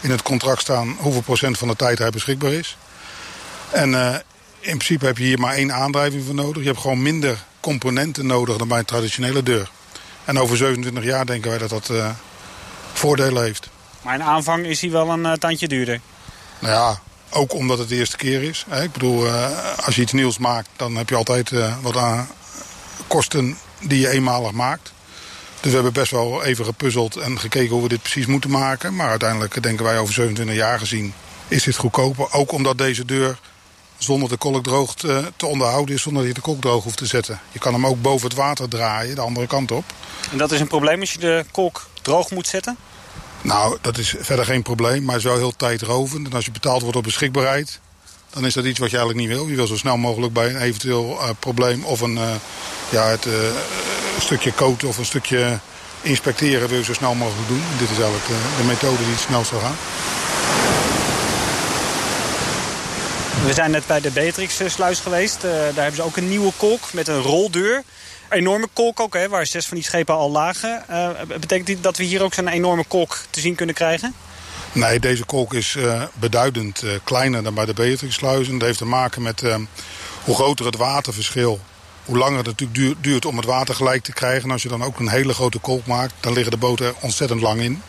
in 0.00 0.10
het 0.10 0.22
contract 0.22 0.60
staan 0.60 0.96
hoeveel 0.98 1.22
procent 1.22 1.58
van 1.58 1.68
de 1.68 1.76
tijd 1.76 1.98
hij 1.98 2.10
beschikbaar 2.10 2.52
is. 2.52 2.76
En 3.70 3.90
uh, 3.90 4.14
in 4.58 4.76
principe 4.76 5.06
heb 5.06 5.18
je 5.18 5.24
hier 5.24 5.38
maar 5.38 5.54
één 5.54 5.72
aandrijving 5.72 6.24
voor 6.24 6.34
nodig. 6.34 6.62
Je 6.62 6.68
hebt 6.68 6.80
gewoon 6.80 7.02
minder 7.02 7.44
componenten 7.60 8.26
nodig 8.26 8.56
dan 8.56 8.68
bij 8.68 8.78
een 8.78 8.84
traditionele 8.84 9.42
deur. 9.42 9.70
En 10.24 10.38
over 10.38 10.56
27 10.56 11.04
jaar 11.04 11.26
denken 11.26 11.50
wij 11.50 11.58
dat 11.58 11.70
dat 11.70 11.88
uh, 11.88 12.10
voordelen 12.92 13.42
heeft. 13.42 13.68
Maar 14.02 14.14
in 14.14 14.22
aanvang 14.22 14.66
is 14.66 14.80
hij 14.80 14.90
wel 14.90 15.10
een 15.10 15.24
uh, 15.24 15.32
tandje 15.32 15.68
duurder? 15.68 16.00
Nou 16.58 16.74
ja, 16.74 17.00
ook 17.30 17.54
omdat 17.54 17.78
het 17.78 17.88
de 17.88 17.96
eerste 17.96 18.16
keer 18.16 18.42
is. 18.42 18.64
Hè. 18.68 18.82
Ik 18.82 18.92
bedoel, 18.92 19.28
als 19.84 19.94
je 19.94 20.02
iets 20.02 20.12
nieuws 20.12 20.38
maakt, 20.38 20.68
dan 20.76 20.96
heb 20.96 21.08
je 21.08 21.14
altijd 21.14 21.50
wat 21.82 21.96
aan 21.96 22.28
kosten 23.06 23.58
die 23.80 24.00
je 24.00 24.08
eenmalig 24.08 24.52
maakt. 24.52 24.92
Dus 25.60 25.70
we 25.70 25.74
hebben 25.74 25.92
best 25.92 26.10
wel 26.10 26.44
even 26.44 26.64
gepuzzeld 26.64 27.16
en 27.16 27.38
gekeken 27.38 27.70
hoe 27.70 27.82
we 27.82 27.88
dit 27.88 28.02
precies 28.02 28.26
moeten 28.26 28.50
maken. 28.50 28.94
Maar 28.94 29.08
uiteindelijk 29.08 29.62
denken 29.62 29.84
wij 29.84 29.98
over 29.98 30.14
27 30.14 30.56
jaar 30.56 30.78
gezien 30.78 31.14
is 31.48 31.62
dit 31.62 31.76
goedkoper. 31.76 32.32
Ook 32.32 32.52
omdat 32.52 32.78
deze 32.78 33.04
deur 33.04 33.38
zonder 33.98 34.28
de 34.28 34.36
kolk 34.36 34.64
droog 34.64 34.94
te, 34.94 35.32
te, 35.36 35.46
onderhouden 35.46 35.94
is, 35.94 36.02
zonder 36.02 36.22
dat 36.22 36.30
je 36.30 36.36
de 36.40 36.46
kolk 36.46 36.60
droog 36.60 36.84
hoeft 36.84 36.96
te 36.96 37.06
zetten. 37.06 37.40
Je 37.52 37.58
kan 37.58 37.72
hem 37.72 37.86
ook 37.86 38.02
boven 38.02 38.28
het 38.28 38.36
water 38.36 38.68
draaien, 38.68 39.14
de 39.14 39.20
andere 39.20 39.46
kant 39.46 39.70
op. 39.70 39.84
En 40.30 40.38
dat 40.38 40.52
is 40.52 40.60
een 40.60 40.66
probleem 40.66 41.00
als 41.00 41.12
je 41.12 41.18
de 41.18 41.44
kolk 41.50 41.86
droog 42.02 42.30
moet 42.30 42.46
zetten? 42.46 42.76
Nou, 43.42 43.78
dat 43.80 43.98
is 43.98 44.14
verder 44.18 44.44
geen 44.44 44.62
probleem, 44.62 45.04
maar 45.04 45.16
is 45.16 45.24
wel 45.24 45.36
heel 45.36 45.56
tijdrovend. 45.56 46.26
En 46.26 46.32
als 46.32 46.44
je 46.44 46.50
betaald 46.50 46.82
wordt 46.82 46.96
op 46.96 47.02
beschikbaarheid, 47.02 47.80
dan 48.30 48.46
is 48.46 48.54
dat 48.54 48.64
iets 48.64 48.78
wat 48.78 48.90
je 48.90 48.96
eigenlijk 48.96 49.28
niet 49.28 49.36
wil. 49.36 49.48
Je 49.48 49.56
wil 49.56 49.66
zo 49.66 49.76
snel 49.76 49.96
mogelijk 49.96 50.32
bij 50.32 50.50
een 50.50 50.60
eventueel 50.60 51.18
uh, 51.20 51.28
probleem 51.38 51.84
of 51.84 52.00
een, 52.00 52.14
uh, 52.14 52.30
ja, 52.90 53.06
het, 53.06 53.26
uh, 53.26 53.32
stukje 54.20 54.54
coaten 54.54 54.88
of 54.88 54.98
een 54.98 55.04
stukje 55.04 55.58
inspecteren 56.02 56.68
wil 56.68 56.78
je 56.78 56.84
zo 56.84 56.92
snel 56.92 57.14
mogelijk 57.14 57.48
doen. 57.48 57.62
Dit 57.78 57.90
is 57.90 57.96
eigenlijk 57.98 58.26
de 58.56 58.64
methode 58.64 58.96
die 58.96 59.12
het 59.12 59.20
snelst 59.20 59.50
zal 59.50 59.60
gaan. 59.60 59.76
We 63.46 63.52
zijn 63.52 63.70
net 63.70 63.86
bij 63.86 64.00
de 64.00 64.10
Beatrix-sluis 64.10 65.00
geweest. 65.00 65.36
Uh, 65.36 65.50
daar 65.50 65.74
hebben 65.74 65.94
ze 65.94 66.02
ook 66.02 66.16
een 66.16 66.28
nieuwe 66.28 66.52
kolk 66.56 66.92
met 66.92 67.08
een 67.08 67.20
roldeur. 67.20 67.82
Enorme 68.30 68.68
kolk 68.72 69.00
ook, 69.00 69.14
hè, 69.14 69.28
waar 69.28 69.46
zes 69.46 69.66
van 69.66 69.76
die 69.76 69.86
schepen 69.86 70.14
al 70.14 70.30
lagen. 70.30 70.84
Uh, 70.90 71.08
betekent 71.26 71.66
dit 71.66 71.82
dat 71.82 71.96
we 71.96 72.04
hier 72.04 72.22
ook 72.22 72.34
zo'n 72.34 72.48
enorme 72.48 72.84
kolk 72.84 73.18
te 73.30 73.40
zien 73.40 73.54
kunnen 73.54 73.74
krijgen? 73.74 74.14
Nee, 74.72 75.00
deze 75.00 75.24
kolk 75.24 75.54
is 75.54 75.74
uh, 75.74 76.02
beduidend 76.14 76.82
kleiner 77.04 77.42
dan 77.42 77.54
bij 77.54 77.64
de 77.64 77.74
Beatrix-sluis. 77.74 78.48
En 78.48 78.58
dat 78.58 78.66
heeft 78.66 78.78
te 78.78 78.84
maken 78.84 79.22
met 79.22 79.42
hoe 80.24 80.34
groter 80.34 80.66
het 80.66 80.76
waterverschil... 80.76 81.60
hoe 82.08 82.18
langer 82.18 82.36
het 82.36 82.46
natuurlijk 82.46 82.78
duurt, 82.78 82.96
duurt 83.00 83.24
om 83.24 83.36
het 83.36 83.46
water 83.46 83.74
gelijk 83.74 84.02
te 84.02 84.12
krijgen. 84.12 84.42
En 84.42 84.50
als 84.50 84.62
je 84.62 84.68
dan 84.68 84.82
ook 84.82 84.98
een 84.98 85.08
hele 85.08 85.34
grote 85.34 85.58
kolk 85.58 85.86
maakt, 85.86 86.14
dan 86.20 86.32
liggen 86.32 86.50
de 86.50 86.58
boten 86.58 86.94
ontzettend 87.00 87.40
lang 87.40 87.60
in. 87.60 87.82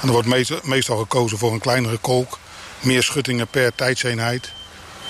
En 0.00 0.06
er 0.06 0.12
wordt 0.12 0.28
meestal, 0.28 0.58
meestal 0.62 0.96
gekozen 0.96 1.38
voor 1.38 1.52
een 1.52 1.60
kleinere 1.60 1.96
kolk. 1.96 2.38
Meer 2.80 3.02
schuttingen 3.02 3.46
per 3.46 3.74
tijdseenheid 3.74 4.52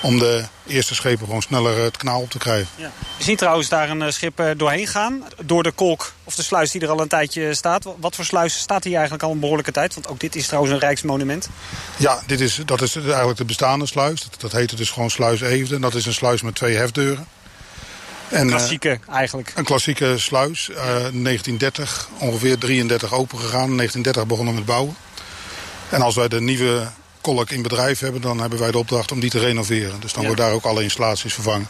om 0.00 0.18
de 0.18 0.44
eerste 0.66 0.94
schepen 0.94 1.26
gewoon 1.26 1.42
sneller 1.42 1.82
het 1.82 1.96
kanaal 1.96 2.20
op 2.20 2.30
te 2.30 2.38
krijgen. 2.38 2.68
Ja. 2.76 2.90
Je 3.16 3.24
ziet 3.24 3.38
trouwens 3.38 3.68
daar 3.68 3.90
een 3.90 4.12
schip 4.12 4.54
doorheen 4.56 4.86
gaan. 4.86 5.24
Door 5.44 5.62
de 5.62 5.70
kolk 5.70 6.12
of 6.24 6.34
de 6.34 6.42
sluis 6.42 6.70
die 6.70 6.80
er 6.80 6.88
al 6.88 7.00
een 7.00 7.08
tijdje 7.08 7.54
staat. 7.54 7.84
Wat 7.98 8.14
voor 8.14 8.24
sluis 8.24 8.58
staat 8.58 8.84
hier 8.84 8.94
eigenlijk 8.94 9.22
al 9.22 9.30
een 9.30 9.40
behoorlijke 9.40 9.72
tijd? 9.72 9.94
Want 9.94 10.08
ook 10.08 10.20
dit 10.20 10.36
is 10.36 10.46
trouwens 10.46 10.74
een 10.74 10.80
rijksmonument. 10.80 11.48
Ja, 11.96 12.22
dit 12.26 12.40
is, 12.40 12.60
dat 12.64 12.82
is 12.82 12.96
eigenlijk 12.96 13.38
de 13.38 13.44
bestaande 13.44 13.86
sluis. 13.86 14.22
Dat, 14.22 14.40
dat 14.40 14.52
heette 14.52 14.76
dus 14.76 14.90
gewoon 14.90 15.10
sluis 15.10 15.40
Eefde. 15.40 15.78
Dat 15.78 15.94
is 15.94 16.06
een 16.06 16.14
sluis 16.14 16.42
met 16.42 16.54
twee 16.54 16.76
hefdeuren. 16.76 17.26
En, 18.28 18.40
een 18.40 18.48
klassieke 18.48 18.98
eigenlijk. 19.12 19.52
Een 19.54 19.64
klassieke 19.64 20.18
sluis. 20.18 20.68
Uh, 20.68 20.76
1930, 20.76 22.08
ongeveer 22.18 22.58
33 22.58 23.12
open 23.12 23.38
gegaan. 23.38 23.76
1930 23.76 24.26
begonnen 24.26 24.54
met 24.54 24.64
bouwen. 24.64 24.96
En 25.88 26.02
als 26.02 26.14
wij 26.14 26.28
de 26.28 26.40
nieuwe 26.40 26.86
kolk 27.20 27.50
in 27.50 27.62
bedrijf 27.62 27.98
hebben... 27.98 28.20
dan 28.20 28.40
hebben 28.40 28.58
wij 28.58 28.70
de 28.70 28.78
opdracht 28.78 29.12
om 29.12 29.20
die 29.20 29.30
te 29.30 29.38
renoveren. 29.38 30.00
Dus 30.00 30.12
dan 30.12 30.22
ja. 30.22 30.28
worden 30.28 30.46
daar 30.46 30.54
ook 30.54 30.64
alle 30.64 30.82
installaties 30.82 31.34
vervangen. 31.34 31.68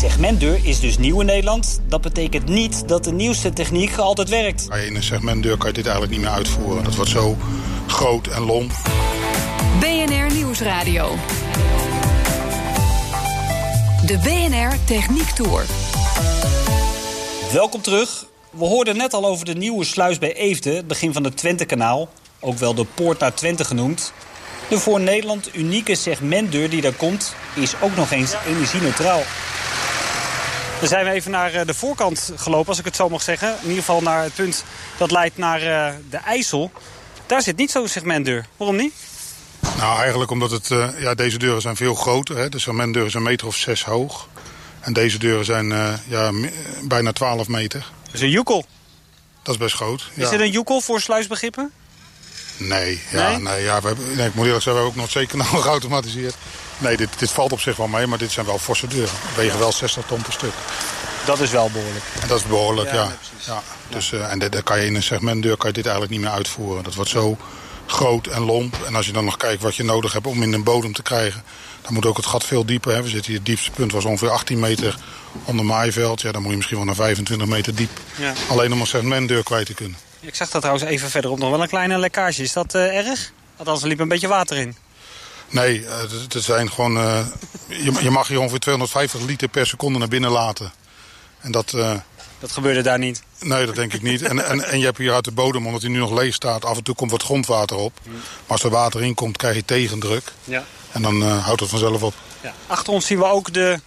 Segmentdeur 0.00 0.60
is 0.62 0.80
dus 0.80 0.98
nieuw 0.98 1.20
in 1.20 1.26
Nederland. 1.26 1.80
Dat 1.88 2.00
betekent 2.00 2.48
niet 2.48 2.88
dat 2.88 3.04
de 3.04 3.12
nieuwste 3.12 3.52
techniek 3.52 3.96
altijd 3.96 4.28
werkt. 4.28 4.68
In 4.86 4.96
een 4.96 5.02
segmentdeur 5.02 5.56
kan 5.56 5.68
je 5.68 5.74
dit 5.74 5.86
eigenlijk 5.86 6.16
niet 6.16 6.24
meer 6.24 6.34
uitvoeren. 6.34 6.84
Dat 6.84 6.94
wordt 6.94 7.10
zo 7.10 7.36
groot 7.86 8.26
en 8.26 8.42
lomp. 8.42 8.72
BNR 9.80 10.34
Nieuwsradio. 10.34 11.16
De 14.06 14.18
BNR 14.18 14.84
Techniek 14.84 15.30
Tour. 15.30 15.64
Welkom 17.52 17.80
terug. 17.80 18.26
We 18.50 18.64
hoorden 18.64 18.96
net 18.96 19.12
al 19.12 19.26
over 19.26 19.44
de 19.44 19.54
nieuwe 19.54 19.84
sluis 19.84 20.18
bij 20.18 20.34
Eefde, 20.34 20.84
begin 20.84 21.12
van 21.12 21.24
het 21.24 21.36
Twente-kanaal 21.36 22.08
ook 22.40 22.58
wel 22.58 22.74
de 22.74 22.84
Poort 22.84 23.18
naar 23.18 23.34
Twente 23.34 23.64
genoemd. 23.64 24.12
De 24.68 24.78
voor 24.78 25.00
Nederland 25.00 25.56
unieke 25.56 25.94
segmentdeur 25.94 26.70
die 26.70 26.80
daar 26.80 26.92
komt, 26.92 27.34
is 27.54 27.74
ook 27.80 27.96
nog 27.96 28.10
eens 28.10 28.34
energie-neutraal. 28.46 29.22
Dan 30.78 30.88
zijn 30.88 31.06
even 31.06 31.30
naar 31.30 31.66
de 31.66 31.74
voorkant 31.74 32.32
gelopen, 32.36 32.68
als 32.68 32.78
ik 32.78 32.84
het 32.84 32.96
zo 32.96 33.08
mag 33.08 33.22
zeggen. 33.22 33.48
In 33.48 33.68
ieder 33.68 33.84
geval 33.84 34.00
naar 34.00 34.22
het 34.22 34.34
punt 34.34 34.64
dat 34.98 35.10
leidt 35.10 35.36
naar 35.36 35.60
de 36.10 36.16
IJssel. 36.16 36.70
Daar 37.26 37.42
zit 37.42 37.56
niet 37.56 37.70
zo'n 37.70 37.88
segmentdeur. 37.88 38.46
Waarom 38.56 38.76
niet? 38.76 38.94
Nou, 39.76 39.98
eigenlijk 39.98 40.30
omdat 40.30 40.50
het, 40.50 40.70
uh, 40.70 40.88
ja, 40.98 41.14
deze 41.14 41.38
deuren 41.38 41.62
zijn 41.62 41.76
veel 41.76 41.94
groter. 41.94 42.36
Hè. 42.36 42.48
De 42.48 42.58
segmentdeuren 42.58 43.10
zijn 43.10 43.22
een 43.22 43.30
meter 43.30 43.46
of 43.46 43.56
zes 43.56 43.84
hoog. 43.84 44.28
En 44.80 44.92
deze 44.92 45.18
deuren 45.18 45.44
zijn 45.44 45.70
uh, 45.70 45.92
ja, 46.06 46.30
bijna 46.82 47.12
12 47.12 47.48
meter. 47.48 47.86
Dat 48.04 48.14
is 48.14 48.20
een 48.20 48.30
joekel. 48.30 48.66
Dat 49.42 49.54
is 49.54 49.60
best 49.60 49.74
groot. 49.74 50.10
Is 50.14 50.28
dit 50.28 50.40
een 50.40 50.50
joekel 50.50 50.80
voor 50.80 51.00
sluisbegrippen? 51.00 51.72
Nee, 52.56 53.00
ja, 53.10 53.28
nee? 53.28 53.38
nee 53.38 53.62
ja, 53.62 53.80
we 53.80 53.86
hebben, 53.86 54.16
nee, 54.16 54.26
ik 54.26 54.34
moet 54.34 54.44
eerlijk 54.44 54.62
zeggen, 54.62 54.82
we 54.82 54.88
hebben 54.88 54.88
ook 54.88 54.96
nog 54.96 55.10
zeker 55.10 55.36
nog 55.36 55.62
geautomatiseerd. 55.62 56.34
Nee, 56.78 56.96
dit, 56.96 57.08
dit 57.18 57.30
valt 57.30 57.52
op 57.52 57.60
zich 57.60 57.76
wel 57.76 57.86
mee, 57.86 58.06
maar 58.06 58.18
dit 58.18 58.30
zijn 58.30 58.46
wel 58.46 58.58
forse 58.58 58.86
deuren. 58.86 59.14
Wegen 59.36 59.58
wel 59.58 59.72
60 59.72 60.06
ton 60.06 60.22
per 60.22 60.32
stuk. 60.32 60.52
Dat 61.24 61.40
is 61.40 61.50
wel 61.50 61.70
behoorlijk. 61.70 62.04
En 62.20 62.28
dat 62.28 62.38
is 62.38 62.46
behoorlijk, 62.46 62.92
ja. 62.92 62.94
ja. 62.94 63.16
ja. 63.46 63.62
Dus, 63.88 64.12
uh, 64.12 64.30
en 64.32 64.38
daar 64.38 64.62
kan 64.62 64.80
je 64.80 64.86
in 64.86 64.94
een 64.94 65.02
segmentdeur 65.02 65.56
kan 65.56 65.68
je 65.68 65.74
dit 65.74 65.86
eigenlijk 65.86 66.14
niet 66.14 66.22
meer 66.22 66.36
uitvoeren. 66.36 66.84
Dat 66.84 66.94
wordt 66.94 67.10
zo 67.10 67.36
groot 67.86 68.26
en 68.26 68.42
lomp. 68.42 68.76
En 68.86 68.94
als 68.94 69.06
je 69.06 69.12
dan 69.12 69.24
nog 69.24 69.36
kijkt 69.36 69.62
wat 69.62 69.76
je 69.76 69.82
nodig 69.82 70.12
hebt 70.12 70.26
om 70.26 70.42
in 70.42 70.52
een 70.52 70.62
bodem 70.62 70.92
te 70.92 71.02
krijgen... 71.02 71.42
dan 71.82 71.94
moet 71.94 72.06
ook 72.06 72.16
het 72.16 72.26
gat 72.26 72.44
veel 72.44 72.64
dieper. 72.64 72.94
Hè. 72.94 73.02
We 73.02 73.08
zitten 73.08 73.26
hier, 73.26 73.36
het 73.36 73.46
diepste 73.46 73.70
punt 73.70 73.92
was 73.92 74.04
ongeveer 74.04 74.30
18 74.30 74.58
meter 74.58 74.96
onder 75.44 75.64
maaiveld. 75.64 76.20
Ja, 76.20 76.32
dan 76.32 76.40
moet 76.40 76.50
je 76.50 76.56
misschien 76.56 76.76
wel 76.76 76.86
naar 76.86 76.94
25 76.94 77.46
meter 77.46 77.74
diep. 77.74 78.00
Ja. 78.16 78.32
Alleen 78.48 78.72
om 78.72 78.80
een 78.80 78.86
segmentdeur 78.86 79.42
kwijt 79.42 79.66
te 79.66 79.74
kunnen. 79.74 79.98
Ik 80.20 80.34
zag 80.34 80.50
dat 80.50 80.60
trouwens 80.60 80.90
even 80.90 81.10
verderop 81.10 81.38
nog 81.38 81.50
wel 81.50 81.62
een 81.62 81.68
kleine 81.68 81.98
lekkage. 81.98 82.42
Is 82.42 82.52
dat 82.52 82.74
uh, 82.74 82.96
erg? 82.96 83.32
Althans, 83.56 83.82
er 83.82 83.88
liep 83.88 84.00
een 84.00 84.08
beetje 84.08 84.28
water 84.28 84.56
in. 84.56 84.76
Nee, 85.48 85.84
het 85.86 86.44
zijn 86.44 86.70
gewoon, 86.70 86.96
uh, 86.96 87.26
je, 87.66 87.92
je, 88.00 88.10
mag 88.10 88.28
hier 88.28 88.40
ongeveer 88.40 88.58
250 88.58 89.20
liter 89.20 89.48
per 89.48 89.66
seconde 89.66 89.98
naar 89.98 90.08
binnen 90.08 90.30
laten. 90.30 90.72
En 91.40 91.52
dat... 91.52 91.76
dat 92.44 92.52
gebeurde 92.52 92.82
daar 92.82 92.98
niet? 92.98 93.22
Nee, 93.40 93.66
dat 93.66 93.74
denk 93.74 93.92
ik 93.92 94.02
niet. 94.02 94.22
En, 94.22 94.46
en, 94.46 94.64
en 94.64 94.78
je 94.78 94.84
hebt 94.84 94.98
hier 94.98 95.12
uit 95.12 95.24
de 95.24 95.32
bodem, 95.32 95.66
omdat 95.66 95.82
hij 95.82 95.90
nu 95.90 95.98
nog 95.98 96.12
leeg 96.12 96.34
staat... 96.34 96.64
af 96.64 96.76
en 96.76 96.82
toe 96.82 96.94
komt 96.94 97.10
wat 97.10 97.22
grondwater 97.22 97.76
op. 97.76 97.92
Maar 98.04 98.22
als 98.46 98.62
er 98.62 98.70
water 98.70 99.02
in 99.02 99.14
komt, 99.14 99.36
krijg 99.36 99.56
je 99.56 99.64
tegendruk. 99.64 100.32
Ja. 100.44 100.64
En 100.92 101.02
dan 101.02 101.22
houdt 101.22 101.60
het 101.60 101.70
vanzelf 101.70 102.02
op. 102.02 102.14
Ja. 102.40 102.52
Achter 102.66 102.92
ons 102.92 103.06
zien 103.06 103.18
we 103.18 103.24
ook 103.24 103.52
de 103.52 103.80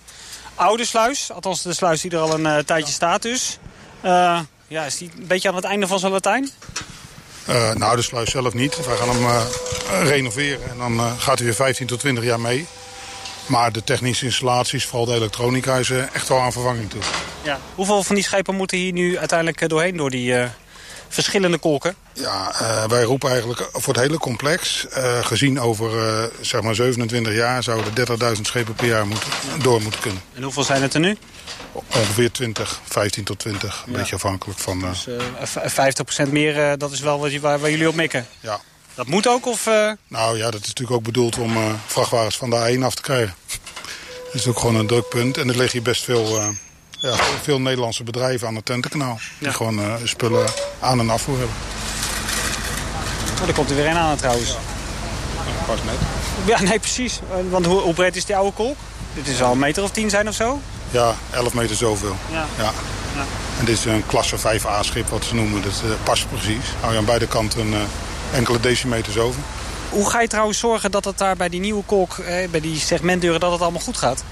oude 0.56 0.86
sluis. 0.86 1.32
Althans, 1.32 1.62
de 1.62 1.74
sluis 1.74 2.02
die 2.02 2.12
er 2.12 2.20
al 2.20 2.40
een 2.40 2.66
tijdje 2.66 2.94
staat 2.94 3.22
dus. 3.22 3.58
Ja, 4.68 4.86
is 4.86 4.98
die 4.98 5.12
een 5.18 5.28
beetje 5.28 5.50
aan 5.50 5.56
het 5.56 5.64
einde 5.64 5.88
van 5.88 6.00
zijn 6.00 6.12
Latijn? 6.12 6.52
Uh, 7.50 7.74
nou, 7.74 7.96
de 7.96 8.02
sluis 8.02 8.30
zelf 8.30 8.54
niet. 8.54 8.86
Wij 8.86 8.98
gaan 8.98 9.10
hem 9.10 9.24
uh, 9.24 9.44
renoveren 10.10 10.70
en 10.70 10.78
dan 10.78 10.94
uh, 10.94 11.12
gaat 11.18 11.38
hij 11.38 11.46
weer 11.46 11.56
15 11.56 11.88
tot 11.88 12.00
20 12.00 12.24
jaar 12.24 12.40
mee. 12.40 12.68
Maar 13.46 13.72
de 13.72 13.84
technische 13.84 14.26
installaties, 14.26 14.86
vooral 14.86 15.06
de 15.06 15.14
elektronica, 15.14 15.76
is 15.76 15.90
echt 15.90 16.28
wel 16.28 16.40
aan 16.40 16.52
vervanging 16.52 16.90
toe. 16.90 17.02
Ja. 17.48 17.60
Hoeveel 17.76 18.04
van 18.04 18.16
die 18.16 18.24
schepen 18.24 18.56
moeten 18.56 18.78
hier 18.78 18.94
nu 18.94 19.18
uiteindelijk 19.18 19.70
doorheen 19.70 19.98
door 19.98 20.10
die 20.10 20.36
verschillende 21.08 21.58
kolken? 21.58 21.96
Ja, 22.14 22.52
wij 22.88 23.04
roepen 23.04 23.30
eigenlijk 23.30 23.70
voor 23.72 23.94
het 23.94 24.04
hele 24.04 24.18
complex, 24.18 24.86
gezien 25.22 25.60
over 25.60 25.92
zeg 26.42 26.62
maar 26.62 26.76
27 26.76 27.34
jaar, 27.34 27.64
zouden 27.64 27.94
30.000 28.36 28.42
schepen 28.42 28.74
per 28.74 28.88
jaar 28.88 29.08
moeten, 29.08 29.30
door 29.62 29.82
moeten 29.82 30.02
kunnen. 30.02 30.22
En 30.34 30.44
hoeveel 30.44 30.64
zijn 30.64 30.82
het 30.82 30.94
er 30.94 31.00
nu? 31.00 31.18
Ongeveer 31.72 32.32
20, 32.32 32.82
15 32.84 33.24
tot 33.24 33.40
20. 33.40 33.84
Een 33.86 33.92
ja. 33.92 33.98
beetje 33.98 34.16
afhankelijk 34.16 34.60
van... 34.60 34.80
Dus 34.80 35.08
uh, 35.08 36.28
50% 36.28 36.32
meer, 36.32 36.78
dat 36.78 36.92
is 36.92 37.00
wel 37.00 37.20
wat, 37.20 37.34
waar, 37.34 37.60
waar, 37.60 37.70
jullie 37.70 37.88
op 37.88 37.96
mikken? 37.96 38.28
Ja. 38.40 38.60
Dat 38.94 39.08
moet 39.08 39.28
ook? 39.28 39.46
Of, 39.46 39.68
uh... 39.68 39.92
Nou 40.08 40.38
ja, 40.38 40.52
dat 40.52 40.62
is 40.62 40.68
natuurlijk 40.68 40.98
ook 40.98 41.04
bedoeld 41.04 41.38
om 41.38 41.58
vrachtwagens 41.86 42.38
van 42.38 42.50
de 42.50 42.76
A1 42.78 42.84
af 42.84 42.96
te 42.96 43.02
krijgen. 43.02 43.36
Dat 44.26 44.36
is 44.36 44.48
ook 44.48 44.60
gewoon 44.60 44.76
een 44.76 44.88
drukpunt. 44.88 45.38
En 45.38 45.50
er 45.50 45.58
liggen 45.58 45.72
hier 45.72 45.82
best 45.82 46.04
veel, 46.04 46.56
ja, 46.98 47.16
veel 47.42 47.62
Nederlandse 47.62 48.04
bedrijven 48.04 48.48
aan 48.48 48.56
het 48.56 48.66
Tentenkanaal. 48.66 49.20
Die 49.40 49.54
gewoon 49.54 49.82
spullen 50.04 50.48
aan 50.80 51.00
en 51.00 51.10
afvoer 51.10 51.38
hebben. 51.38 51.56
Oh, 53.40 53.46
daar 53.46 53.54
komt 53.54 53.70
er 53.70 53.76
weer 53.76 53.88
een 53.88 53.98
aan 53.98 54.18
trouwens. 54.18 54.50
Ja, 54.50 55.66
pas 55.66 55.80
net. 55.84 55.96
Ja, 56.46 56.62
nee, 56.62 56.80
precies. 56.80 57.20
Want 57.50 57.66
hoe, 57.66 57.80
hoe 57.80 57.94
breed 57.94 58.16
is 58.16 58.26
die 58.26 58.36
oude 58.36 58.52
kolk? 58.52 58.78
Dit 59.14 59.28
is 59.28 59.42
al 59.42 59.52
een 59.52 59.60
meter 59.60 59.84
of 59.84 59.92
tien 59.92 60.10
zijn 60.10 60.28
of 60.28 60.36
zo? 60.36 60.60
Ja, 60.92 61.16
11 61.30 61.54
meter 61.54 61.76
zoveel. 61.76 62.16
Ja. 62.32 62.46
ja. 62.58 62.72
ja. 63.16 63.24
En 63.60 63.66
dit 63.66 63.78
is 63.78 63.86
een 63.86 64.06
klasse 64.06 64.38
5A 64.38 64.80
schip 64.80 65.08
wat 65.08 65.26
ze 65.26 65.36
noemen. 65.36 65.62
Dat 65.62 65.82
uh, 65.86 65.92
past 66.04 66.30
precies. 66.30 66.66
Hou 66.80 66.92
je 66.92 66.98
aan 66.98 67.06
beide 67.06 67.28
kanten 67.28 67.60
een, 67.60 67.74
uh, 67.74 67.80
enkele 68.34 68.60
decimeters 68.60 69.18
over. 69.18 69.40
Hoe 69.90 70.10
ga 70.10 70.22
je 70.22 70.28
trouwens 70.28 70.60
zorgen 70.60 70.92
dat 70.92 71.06
het 71.06 71.18
daar 71.18 71.36
bij 71.36 71.50
die 71.50 71.60
nieuwe 71.60 71.84
kolk, 71.86 72.18
eh, 72.18 72.50
bij 72.50 72.60
die 72.60 72.80
segmentdeuren, 72.80 73.40
dat 73.40 73.52
het 73.52 73.62
allemaal 73.62 73.82
goed 73.82 73.98
gaat? 73.98 74.24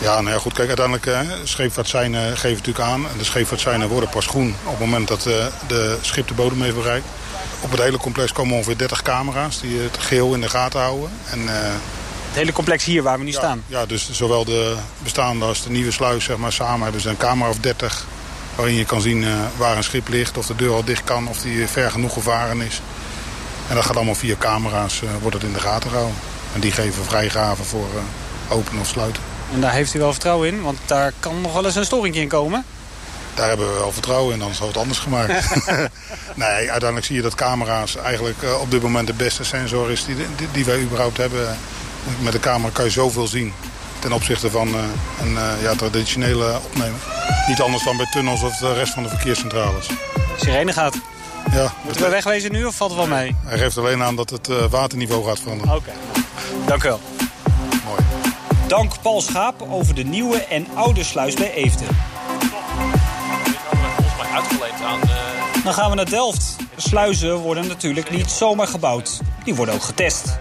Ja, 0.00 0.20
nou 0.20 0.34
ja, 0.34 0.40
goed. 0.40 0.52
Kijk, 0.52 0.68
uiteindelijk 0.68 1.06
uh, 1.06 1.20
scheepvaartseinen 1.44 2.36
geven 2.36 2.56
natuurlijk 2.56 2.84
aan. 2.86 3.08
En 3.08 3.18
de 3.18 3.24
scheepvaartseinen 3.24 3.88
worden 3.88 4.08
pas 4.08 4.26
groen 4.26 4.54
op 4.64 4.70
het 4.70 4.80
moment 4.80 5.08
dat 5.08 5.26
uh, 5.26 5.46
de 5.66 5.98
schip 6.00 6.28
de 6.28 6.34
bodem 6.34 6.62
heeft 6.62 6.74
bereikt. 6.74 7.06
Op 7.60 7.70
het 7.70 7.80
hele 7.80 7.98
complex 7.98 8.32
komen 8.32 8.54
ongeveer 8.54 8.78
30 8.78 9.02
camera's 9.02 9.60
die 9.60 9.78
het 9.78 9.98
geheel 9.98 10.34
in 10.34 10.40
de 10.40 10.48
gaten 10.48 10.80
houden. 10.80 11.10
En, 11.30 11.40
uh, 11.40 11.50
het 11.52 12.38
hele 12.38 12.52
complex 12.52 12.84
hier 12.84 13.02
waar 13.02 13.18
we 13.18 13.24
nu 13.24 13.30
ja, 13.30 13.38
staan? 13.38 13.62
Ja, 13.66 13.86
dus 13.86 14.10
zowel 14.10 14.44
de 14.44 14.76
bestaande 14.98 15.44
als 15.44 15.62
de 15.62 15.70
nieuwe 15.70 15.90
sluis 15.90 16.24
zeg 16.24 16.36
maar, 16.36 16.52
samen 16.52 16.82
hebben 16.82 17.00
ze 17.00 17.08
een 17.08 17.16
camera 17.16 17.50
of 17.50 17.58
30... 17.58 18.04
waarin 18.54 18.74
je 18.74 18.84
kan 18.84 19.00
zien 19.00 19.24
waar 19.56 19.76
een 19.76 19.84
schip 19.84 20.08
ligt, 20.08 20.38
of 20.38 20.46
de 20.46 20.56
deur 20.56 20.72
al 20.72 20.84
dicht 20.84 21.04
kan, 21.04 21.28
of 21.28 21.40
die 21.40 21.66
ver 21.66 21.90
genoeg 21.90 22.12
gevaren 22.12 22.60
is. 22.60 22.80
En 23.68 23.74
dat 23.74 23.84
gaat 23.84 23.96
allemaal 23.96 24.14
via 24.14 24.34
camera's, 24.38 25.02
wordt 25.20 25.36
het 25.36 25.44
in 25.44 25.52
de 25.52 25.60
gaten 25.60 25.90
gehouden. 25.90 26.16
En 26.54 26.60
die 26.60 26.72
geven 26.72 27.04
vrijgaven 27.04 27.64
voor 27.64 27.88
openen 28.48 28.80
of 28.80 28.88
sluiten. 28.88 29.29
En 29.52 29.60
daar 29.60 29.72
heeft 29.72 29.94
u 29.94 29.98
wel 29.98 30.12
vertrouwen 30.12 30.48
in, 30.48 30.62
want 30.62 30.78
daar 30.86 31.12
kan 31.20 31.40
nog 31.40 31.52
wel 31.52 31.64
eens 31.64 31.74
een 31.74 31.84
storing 31.84 32.14
in 32.14 32.28
komen. 32.28 32.64
Daar 33.34 33.48
hebben 33.48 33.72
we 33.72 33.78
wel 33.78 33.92
vertrouwen 33.92 34.34
in, 34.34 34.40
anders 34.40 34.58
had 34.58 34.68
het 34.68 34.76
anders 34.76 34.98
gemaakt. 34.98 35.32
nee, 36.34 36.70
uiteindelijk 36.70 37.04
zie 37.04 37.16
je 37.16 37.22
dat 37.22 37.34
camera's 37.34 37.96
eigenlijk 37.96 38.42
uh, 38.42 38.60
op 38.60 38.70
dit 38.70 38.82
moment 38.82 39.06
de 39.06 39.12
beste 39.12 39.44
sensor 39.44 39.90
is 39.90 40.04
die, 40.04 40.16
die, 40.36 40.48
die, 40.52 40.64
wij 40.64 40.80
überhaupt 40.80 41.16
hebben. 41.16 41.56
Met 42.20 42.32
de 42.32 42.40
camera 42.40 42.70
kan 42.72 42.84
je 42.84 42.90
zoveel 42.90 43.26
zien 43.26 43.52
ten 43.98 44.12
opzichte 44.12 44.50
van 44.50 44.68
uh, 44.68 44.74
een 45.20 45.32
uh, 45.32 45.62
ja, 45.62 45.74
traditionele 45.74 46.60
opnemer. 46.64 46.98
Niet 47.48 47.60
anders 47.60 47.84
dan 47.84 47.96
bij 47.96 48.06
tunnels 48.10 48.42
of 48.42 48.56
de 48.56 48.74
rest 48.74 48.92
van 48.92 49.02
de 49.02 49.08
verkeerscentrales. 49.08 49.86
Sirene 50.36 50.72
gaat. 50.72 50.96
Ja. 51.52 51.72
Moeten 51.84 52.02
we 52.02 52.08
wegwezen 52.08 52.52
nu 52.52 52.64
of 52.64 52.74
valt 52.74 52.90
het 52.90 52.98
wel 52.98 53.08
mee? 53.18 53.36
Hij 53.44 53.58
geeft 53.58 53.78
alleen 53.78 54.02
aan 54.02 54.16
dat 54.16 54.30
het 54.30 54.48
waterniveau 54.70 55.24
gaat 55.24 55.40
veranderen. 55.40 55.74
Oké, 55.74 55.90
okay. 55.90 56.24
dank 56.66 56.84
u 56.84 56.88
wel. 56.88 57.00
Dank 58.70 59.02
Paul 59.02 59.20
Schaap 59.20 59.62
over 59.70 59.94
de 59.94 60.02
nieuwe 60.02 60.44
en 60.44 60.66
oude 60.74 61.04
sluis 61.04 61.34
bij 61.34 61.54
Eefde. 61.54 61.84
Dan 65.64 65.74
gaan 65.74 65.90
we 65.90 65.96
naar 65.96 66.10
Delft. 66.10 66.56
Sluizen 66.76 67.36
worden 67.36 67.68
natuurlijk 67.68 68.10
niet 68.10 68.30
zomaar 68.30 68.66
gebouwd. 68.66 69.20
Die 69.44 69.54
worden 69.54 69.74
ook 69.74 69.82
getest. 69.82 70.38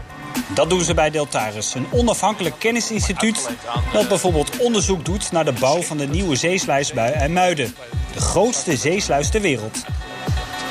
Dat 0.54 0.70
doen 0.70 0.82
ze 0.82 0.94
bij 0.94 1.10
Deltaris, 1.10 1.74
een 1.74 1.86
onafhankelijk 1.92 2.56
kennisinstituut... 2.60 3.50
dat 3.94 4.08
bijvoorbeeld 4.08 4.58
onderzoek 4.58 5.06
doet 5.06 5.32
naar 5.32 5.46
de 5.46 5.54
bouw 5.60 5.82
van 5.82 5.98
de 5.98 6.08
nieuwe 6.08 6.36
zeesluis 6.36 6.94
bij 6.94 7.12
IJmuiden. 7.12 7.76
De 8.14 8.22
grootste 8.22 8.78
zeesluis 8.78 9.30
ter 9.30 9.42
wereld. 9.42 9.78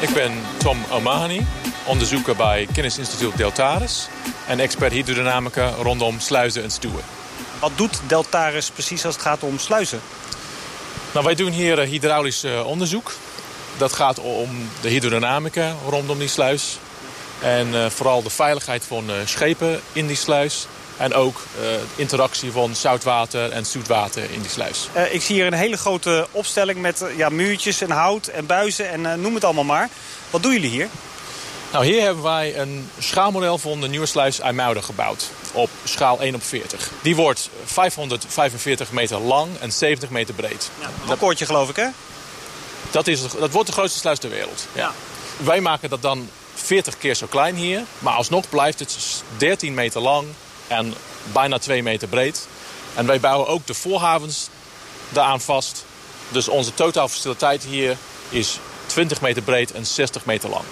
Ik 0.00 0.14
ben 0.14 0.32
Tom 0.56 0.78
O'Mahony, 0.90 1.46
onderzoeker 1.86 2.36
bij 2.36 2.66
kennisinstituut 2.72 3.36
Deltaris... 3.36 4.08
en 4.46 4.60
expert 4.60 4.92
hydrodynamica 4.92 5.70
rondom 5.70 6.20
sluizen 6.20 6.62
en 6.62 6.70
stuwen. 6.70 7.17
Wat 7.60 7.70
doet 7.74 8.00
Deltaris 8.06 8.70
precies 8.70 9.04
als 9.04 9.14
het 9.14 9.24
gaat 9.24 9.42
om 9.42 9.58
sluizen? 9.58 10.00
Nou, 11.12 11.24
wij 11.24 11.34
doen 11.34 11.52
hier 11.52 11.78
hydraulisch 11.78 12.44
uh, 12.44 12.66
onderzoek. 12.66 13.12
Dat 13.76 13.92
gaat 13.92 14.18
om 14.18 14.68
de 14.80 14.88
hydrodynamica 14.88 15.74
rondom 15.88 16.18
die 16.18 16.28
sluis. 16.28 16.78
En 17.40 17.68
uh, 17.68 17.86
vooral 17.86 18.22
de 18.22 18.30
veiligheid 18.30 18.84
van 18.84 19.04
schepen 19.24 19.80
in 19.92 20.06
die 20.06 20.16
sluis. 20.16 20.66
En 20.96 21.14
ook 21.14 21.42
interactie 21.96 22.52
van 22.52 22.74
zoutwater 22.74 23.50
en 23.50 23.66
zoetwater 23.66 24.30
in 24.30 24.40
die 24.40 24.50
sluis. 24.50 24.88
ik 25.10 25.22
zie 25.22 25.34
hier 25.34 25.46
een 25.46 25.52
hele 25.52 25.76
grote 25.76 26.26
opstelling 26.30 26.80
met 26.80 27.04
ja, 27.16 27.28
muurtjes 27.28 27.80
en 27.80 27.90
hout 27.90 28.26
en 28.26 28.46
buizen 28.46 28.90
en 28.90 29.20
noem 29.20 29.34
het 29.34 29.44
allemaal 29.44 29.64
maar. 29.64 29.88
Wat 30.30 30.42
doen 30.42 30.52
jullie 30.52 30.70
hier? 30.70 30.88
Nou, 31.72 31.84
hier 31.84 32.02
hebben 32.02 32.22
wij 32.22 32.58
een 32.58 32.90
schaalmodel 32.98 33.58
van 33.58 33.80
de 33.80 33.88
nieuwe 33.88 34.06
sluis 34.06 34.40
IJmuiden 34.40 34.84
gebouwd. 34.84 35.30
Op 35.58 35.70
schaal 35.84 36.20
1 36.20 36.34
op 36.34 36.42
40. 36.42 36.90
Die 37.02 37.16
wordt 37.16 37.50
545 37.64 38.92
meter 38.92 39.18
lang 39.18 39.58
en 39.60 39.72
70 39.72 40.10
meter 40.10 40.34
breed. 40.34 40.70
Ja, 40.80 40.90
een 41.04 41.10
akkoordje 41.10 41.46
geloof 41.46 41.68
ik, 41.68 41.76
hè? 41.76 41.86
Dat, 42.90 43.06
is, 43.06 43.20
dat 43.38 43.50
wordt 43.50 43.66
de 43.66 43.72
grootste 43.72 43.98
sluis 43.98 44.18
ter 44.18 44.30
wereld. 44.30 44.66
Ja. 44.72 44.92
Wij 45.36 45.60
maken 45.60 45.90
dat 45.90 46.02
dan 46.02 46.28
40 46.54 46.98
keer 46.98 47.14
zo 47.14 47.26
klein 47.26 47.54
hier. 47.54 47.82
Maar 47.98 48.14
alsnog 48.14 48.48
blijft 48.48 48.78
het 48.78 48.96
13 49.36 49.74
meter 49.74 50.00
lang 50.00 50.26
en 50.66 50.94
bijna 51.32 51.58
2 51.58 51.82
meter 51.82 52.08
breed. 52.08 52.46
En 52.94 53.06
wij 53.06 53.20
bouwen 53.20 53.48
ook 53.48 53.66
de 53.66 53.74
voorhavens 53.74 54.48
daaraan 55.08 55.40
vast. 55.40 55.84
Dus 56.28 56.48
onze 56.48 56.74
totaalfaciliteit 56.74 57.64
hier 57.64 57.96
is 58.28 58.58
20 58.86 59.20
meter 59.20 59.42
breed 59.42 59.72
en 59.72 59.86
60 59.86 60.24
meter 60.24 60.48
lang. 60.48 60.64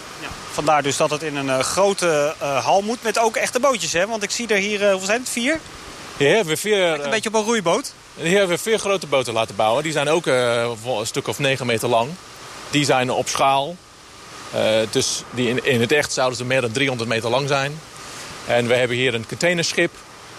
Ja. 0.56 0.62
Vandaar 0.62 0.82
dus 0.82 0.96
dat 0.96 1.10
het 1.10 1.22
in 1.22 1.36
een 1.36 1.46
uh, 1.46 1.58
grote 1.58 2.34
uh, 2.42 2.64
hal 2.64 2.82
moet 2.82 3.02
met 3.02 3.18
ook 3.18 3.36
echte 3.36 3.60
bootjes. 3.60 3.92
Hè? 3.92 4.06
Want 4.06 4.22
ik 4.22 4.30
zie 4.30 4.48
er 4.48 4.56
hier, 4.56 4.80
uh, 4.80 4.90
hoeveel 4.90 5.06
zijn 5.06 5.20
het? 5.20 5.28
Vier? 5.28 5.60
Hebben 6.16 6.46
we 6.46 6.56
vier... 6.56 7.04
een 7.04 7.10
beetje 7.10 7.28
op 7.28 7.34
een 7.34 7.44
roeiboot. 7.44 7.92
Hier 8.14 8.38
hebben 8.38 8.56
we 8.56 8.62
vier 8.62 8.78
grote 8.78 9.06
boten 9.06 9.32
laten 9.32 9.56
bouwen. 9.56 9.82
Die 9.82 9.92
zijn 9.92 10.08
ook 10.08 10.26
een 10.26 10.76
stuk 11.02 11.28
of 11.28 11.38
9 11.38 11.66
meter 11.66 11.88
lang. 11.88 12.10
Die 12.70 12.84
zijn 12.84 13.10
op 13.10 13.28
schaal. 13.28 13.76
dus 14.90 15.22
die 15.30 15.48
in, 15.48 15.64
in, 15.64 15.80
het 15.80 15.92
echt 15.92 16.12
zouden 16.12 16.36
ze 16.38 16.44
meer 16.44 16.60
dan 16.60 16.72
300 16.72 17.08
meter 17.08 17.30
lang 17.30 17.48
zijn. 17.48 17.80
En 18.46 18.66
we 18.66 18.74
hebben 18.74 18.96
hier 18.96 19.14
een 19.14 19.26
containerschip 19.26 19.90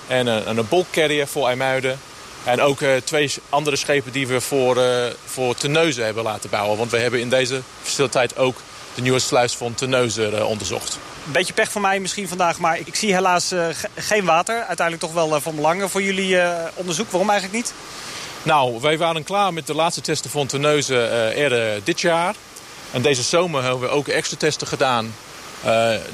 en 0.07 0.27
een, 0.27 0.57
een 0.57 0.67
bulk 0.69 0.85
carrier 0.91 1.27
voor 1.27 1.47
IJmuiden. 1.47 1.99
En 2.47 2.61
ook 2.61 2.81
uh, 2.81 2.95
twee 3.03 3.33
andere 3.49 3.75
schepen 3.75 4.11
die 4.11 4.27
we 4.27 4.41
voor, 4.41 4.77
uh, 4.77 5.05
voor 5.25 5.55
hebben 5.95 6.23
laten 6.23 6.49
bouwen. 6.49 6.77
Want 6.77 6.91
we 6.91 6.97
hebben 6.97 7.19
in 7.19 7.29
deze 7.29 7.61
faciliteit 7.81 8.37
ook 8.37 8.57
de 8.97 9.03
nieuwe 9.03 9.19
sluis 9.19 9.55
van 9.55 9.73
Terneuzen 9.73 10.33
uh, 10.33 10.49
onderzocht. 10.49 10.99
Een 11.25 11.31
beetje 11.31 11.53
pech 11.53 11.71
voor 11.71 11.81
mij 11.81 11.99
misschien 11.99 12.27
vandaag, 12.27 12.59
maar 12.59 12.77
ik 12.77 12.95
zie 12.95 13.13
helaas 13.13 13.53
geen 13.95 14.25
water. 14.25 14.55
Uiteindelijk 14.55 14.99
toch 14.99 15.13
wel 15.13 15.41
van 15.41 15.55
belang 15.55 15.91
voor 15.91 16.01
jullie 16.01 16.39
onderzoek. 16.73 17.11
Waarom 17.11 17.29
eigenlijk 17.29 17.59
niet? 17.59 17.73
Nou, 18.43 18.81
wij 18.81 18.97
waren 18.97 19.23
klaar 19.23 19.53
met 19.53 19.67
de 19.67 19.75
laatste 19.75 20.01
testen 20.01 20.29
van 20.29 20.47
Terneuzen 20.47 21.31
eerder 21.31 21.83
dit 21.83 22.01
jaar. 22.01 22.35
En 22.91 23.01
deze 23.01 23.21
zomer 23.21 23.63
hebben 23.63 23.79
we 23.79 23.87
ook 23.87 24.07
extra 24.07 24.37
testen 24.37 24.67
gedaan. 24.67 25.13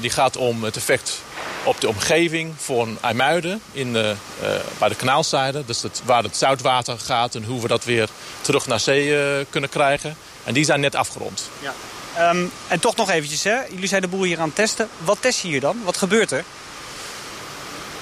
die 0.00 0.10
gaat 0.10 0.36
om 0.36 0.64
het 0.64 0.76
effect 0.76 1.22
op 1.64 1.80
de 1.80 1.88
omgeving 1.88 2.54
van 2.56 2.98
IJmuiden 3.00 3.60
in 3.72 3.92
de, 3.92 4.14
uh, 4.42 4.48
bij 4.78 4.88
de 4.88 4.94
kanaalzijde. 4.94 5.64
Dus 5.64 5.82
het, 5.82 6.02
waar 6.04 6.22
het 6.22 6.36
zoutwater 6.36 6.98
gaat 6.98 7.34
en 7.34 7.44
hoe 7.44 7.62
we 7.62 7.68
dat 7.68 7.84
weer 7.84 8.08
terug 8.40 8.66
naar 8.66 8.80
zee 8.80 9.06
uh, 9.06 9.44
kunnen 9.50 9.70
krijgen. 9.70 10.16
En 10.44 10.54
die 10.54 10.64
zijn 10.64 10.80
net 10.80 10.94
afgerond. 10.94 11.50
Ja. 11.60 11.72
Um, 12.18 12.50
en 12.68 12.80
toch 12.80 12.96
nog 12.96 13.10
eventjes, 13.10 13.42
hè? 13.42 13.62
jullie 13.70 13.88
zijn 13.88 14.02
de 14.02 14.08
boel 14.08 14.22
hier 14.22 14.38
aan 14.38 14.46
het 14.46 14.54
testen. 14.54 14.88
Wat 14.98 15.16
test 15.20 15.40
je 15.40 15.48
hier 15.48 15.60
dan? 15.60 15.80
Wat 15.84 15.96
gebeurt 15.96 16.30
er? 16.30 16.44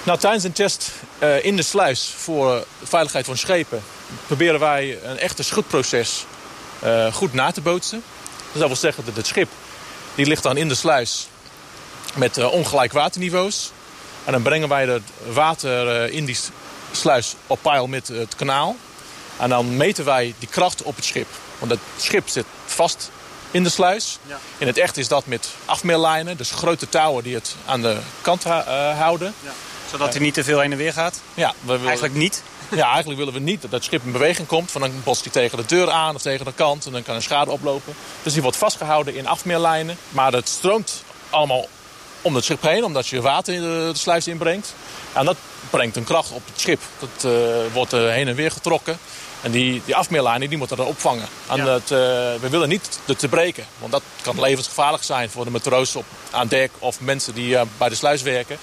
Nou, 0.03 0.19
tijdens 0.19 0.45
een 0.45 0.53
test 0.53 0.91
uh, 1.19 1.45
in 1.45 1.57
de 1.57 1.63
sluis 1.63 2.15
voor 2.17 2.65
de 2.81 2.87
veiligheid 2.87 3.25
van 3.27 3.37
schepen... 3.37 3.83
proberen 4.27 4.61
wij 4.61 4.99
een 5.03 5.19
echte 5.19 5.43
schutproces 5.43 6.25
goed 7.13 7.33
na 7.33 7.51
te 7.51 7.61
bootsen. 7.61 8.03
Dus 8.53 8.61
dat 8.61 8.67
wil 8.67 8.77
zeggen 8.77 9.05
dat 9.05 9.17
het 9.17 9.27
schip 9.27 9.49
die 10.15 10.27
ligt 10.27 10.43
dan 10.43 10.57
in 10.57 10.69
de 10.69 10.75
sluis 10.75 11.29
met 12.15 12.39
uh, 12.39 12.53
ongelijk 12.53 12.93
waterniveaus. 12.93 13.73
En 14.25 14.33
dan 14.33 14.43
brengen 14.43 14.69
wij 14.69 14.87
het 14.87 15.03
water 15.33 16.11
in 16.11 16.25
die 16.25 16.39
sluis 16.93 17.35
op 17.47 17.59
peil 17.63 17.87
met 17.87 18.09
het 18.09 18.37
kanaal. 18.37 18.77
En 19.39 19.49
dan 19.49 19.77
meten 19.77 20.05
wij 20.05 20.35
die 20.39 20.49
kracht 20.49 20.83
op 20.83 20.97
het 20.97 21.05
schip. 21.05 21.27
Want 21.59 21.71
het 21.71 21.81
schip 21.97 22.29
zit 22.29 22.47
vast 22.67 23.11
in 23.53 23.63
de 23.63 23.71
sluis. 23.71 24.19
Ja. 24.27 24.39
In 24.59 24.67
het 24.67 24.79
echt 24.79 24.97
is 24.97 25.09
dat 25.09 25.27
met 25.27 25.49
afmeerlijnen, 25.65 26.37
dus 26.37 26.51
grote 26.51 26.89
touwen 26.89 27.25
die 27.25 27.35
het 27.35 27.55
aan 27.67 27.83
de 27.83 27.97
kant 28.21 28.47
uh, 28.47 28.99
houden. 28.99 29.35
Ja. 29.41 29.51
Zodat 29.91 30.13
hij 30.13 30.23
niet 30.23 30.35
te 30.35 30.45
veel 30.45 30.61
heen 30.61 30.73
en 30.73 30.79
weer 30.79 30.93
gaat? 30.93 31.21
Ja. 31.35 31.55
We 31.61 31.67
willen... 31.67 31.87
Eigenlijk 31.87 32.15
niet? 32.15 32.43
Ja, 32.71 32.87
eigenlijk 32.89 33.19
willen 33.19 33.35
we 33.35 33.41
niet 33.41 33.63
dat 33.63 33.71
het 33.71 33.85
schip 33.85 34.05
in 34.05 34.13
beweging 34.13 34.49
komt. 34.49 34.73
Want 34.73 34.85
dan 34.85 35.03
botst 35.05 35.23
hij 35.23 35.33
tegen 35.33 35.59
de 35.59 35.67
deur 35.67 35.91
aan 35.91 36.15
of 36.15 36.23
tegen 36.23 36.45
de 36.45 36.53
kant 36.53 36.87
en 36.87 36.93
dan 36.93 37.03
kan 37.03 37.15
er 37.15 37.23
schade 37.23 37.51
oplopen. 37.51 37.95
Dus 38.23 38.33
die 38.33 38.43
wordt 38.43 38.57
vastgehouden 38.57 39.15
in 39.15 39.27
afmeerlijnen. 39.27 39.97
Maar 40.09 40.33
het 40.33 40.49
stroomt 40.49 41.03
allemaal 41.31 41.69
om 42.23 42.35
het 42.35 42.45
schip 42.45 42.63
heen, 42.63 42.85
omdat 42.85 43.07
je 43.07 43.21
water 43.21 43.55
in 43.55 43.61
de, 43.61 43.91
de 43.93 43.99
sluis 43.99 44.27
inbrengt. 44.27 44.75
En 45.13 45.25
dat 45.25 45.37
brengt 45.71 45.97
een 45.97 46.05
kracht 46.05 46.31
op 46.31 46.43
het 46.47 46.61
schip. 46.61 46.81
Dat 46.99 47.33
uh, 47.33 47.33
wordt 47.73 47.93
uh, 47.93 48.09
heen 48.09 48.29
en 48.29 48.35
weer 48.35 48.51
getrokken. 48.51 48.99
En 49.43 49.51
die, 49.51 49.83
die 49.85 50.49
die 50.49 50.59
moeten 50.59 50.77
dat 50.77 50.87
opvangen. 50.87 51.29
En 51.49 51.57
ja. 51.57 51.65
dat, 51.65 51.83
uh, 51.83 51.89
we 52.41 52.49
willen 52.51 52.69
niet 52.69 52.99
dat 53.05 53.19
te 53.19 53.29
breken. 53.29 53.65
Want 53.79 53.93
dat 53.93 54.03
kan 54.21 54.41
levensgevaarlijk 54.41 55.05
zijn 55.05 55.31
voor 55.31 55.45
de 55.45 55.51
matroos 55.51 55.97
op, 55.97 56.05
aan 56.31 56.49
dek 56.49 56.71
of 56.79 57.01
mensen 57.01 57.35
die 57.35 57.59
bij 57.79 57.89
de 57.89 57.95
sluis 57.95 58.23
werken. 58.23 58.59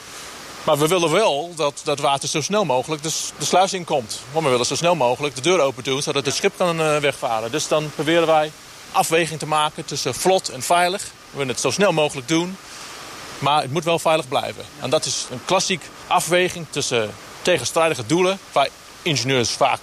Maar 0.63 0.77
we 0.77 0.87
willen 0.87 1.11
wel 1.11 1.51
dat 1.55 1.81
dat 1.83 1.99
water 1.99 2.29
zo 2.29 2.41
snel 2.41 2.65
mogelijk 2.65 3.03
de, 3.03 3.11
de 3.37 3.45
sluis 3.45 3.73
inkomt. 3.73 4.19
Want 4.31 4.45
we 4.45 4.51
willen 4.51 4.65
zo 4.65 4.75
snel 4.75 4.95
mogelijk 4.95 5.35
de 5.35 5.41
deur 5.41 5.59
open 5.59 5.83
doen, 5.83 6.01
zodat 6.01 6.25
het 6.25 6.35
schip 6.35 6.53
kan 6.57 6.77
wegvaren. 6.99 7.51
Dus 7.51 7.67
dan 7.67 7.91
proberen 7.95 8.27
wij 8.27 8.51
afweging 8.91 9.39
te 9.39 9.45
maken 9.45 9.85
tussen 9.85 10.13
vlot 10.13 10.49
en 10.49 10.61
veilig. 10.61 11.01
We 11.03 11.37
willen 11.37 11.47
het 11.47 11.59
zo 11.59 11.71
snel 11.71 11.91
mogelijk 11.91 12.27
doen. 12.27 12.57
Maar 13.39 13.61
het 13.61 13.71
moet 13.71 13.83
wel 13.83 13.99
veilig 13.99 14.27
blijven. 14.27 14.63
En 14.79 14.89
dat 14.89 15.05
is 15.05 15.25
een 15.31 15.41
klassiek 15.45 15.81
afweging 16.07 16.65
tussen 16.69 17.11
tegenstrijdige 17.41 18.05
doelen... 18.05 18.39
waar 18.51 18.67
ingenieurs 19.01 19.49
vaak 19.49 19.79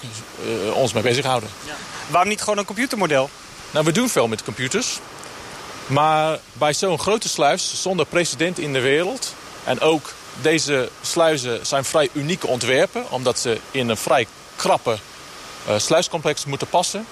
uh, 0.67 0.77
ons 0.77 0.93
mee 0.93 1.03
bezighouden. 1.03 1.49
Ja. 1.67 1.75
Waarom 2.09 2.29
niet 2.29 2.41
gewoon 2.41 2.59
een 2.59 2.65
computermodel? 2.65 3.31
Nou, 3.71 3.85
we 3.85 3.93
doen 3.93 4.09
veel 4.09 4.29
met 4.29 4.45
computers. 4.45 4.99
Maar 5.87 6.39
bij 6.53 6.73
zo'n 6.73 6.99
grote 6.99 7.29
sluis, 7.29 7.83
zonder 7.83 8.07
precedent 8.07 8.59
in 8.59 8.73
de 8.73 8.81
wereld... 8.81 9.35
en 9.65 9.81
ook 9.81 10.13
deze 10.43 10.89
sluizen 11.03 11.67
zijn 11.67 11.85
vrij 11.85 12.09
unieke 12.13 12.47
ontwerpen... 12.47 13.11
omdat 13.11 13.39
ze 13.39 13.61
in 13.71 13.89
een 13.89 13.97
vrij 13.97 14.27
krappe 14.57 14.99
uh, 15.69 15.79
sluiscomplex 15.79 16.45
moeten 16.45 16.69
passen. 16.69 17.07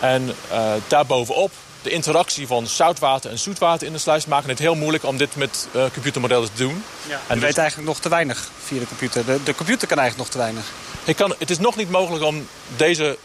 En 0.00 0.34
uh, 0.52 0.72
daarbovenop 0.88 1.52
de 1.82 1.90
interactie 1.90 2.46
van 2.46 2.66
zoutwater 2.66 3.30
en 3.30 3.38
zoetwater 3.38 3.86
in 3.86 3.92
de 3.92 3.98
sluis... 3.98 4.26
maken 4.26 4.48
het 4.48 4.58
heel 4.58 4.74
moeilijk 4.74 5.04
om 5.04 5.16
dit 5.16 5.36
met 5.36 5.68
uh, 5.72 5.84
computermodellen 5.92 6.48
te 6.54 6.62
doen. 6.62 6.84
Ja, 7.08 7.20
en 7.26 7.34
je 7.34 7.40
weet 7.40 7.58
eigenlijk 7.58 7.88
nog 7.88 8.00
te 8.00 8.08
weinig 8.08 8.48
via 8.64 8.78
de 8.78 8.86
computer. 8.86 9.24
De, 9.24 9.42
de 9.42 9.54
computer 9.54 9.88
kan 9.88 9.98
eigenlijk 9.98 10.28
nog 10.28 10.28
te 10.28 10.38
weinig. 10.38 10.64
Ik 11.06 11.16
kan, 11.16 11.34
het 11.38 11.50
is 11.50 11.58
nog 11.58 11.76
niet 11.76 11.90
mogelijk 11.90 12.24
om 12.24 12.46
deze 12.76 13.18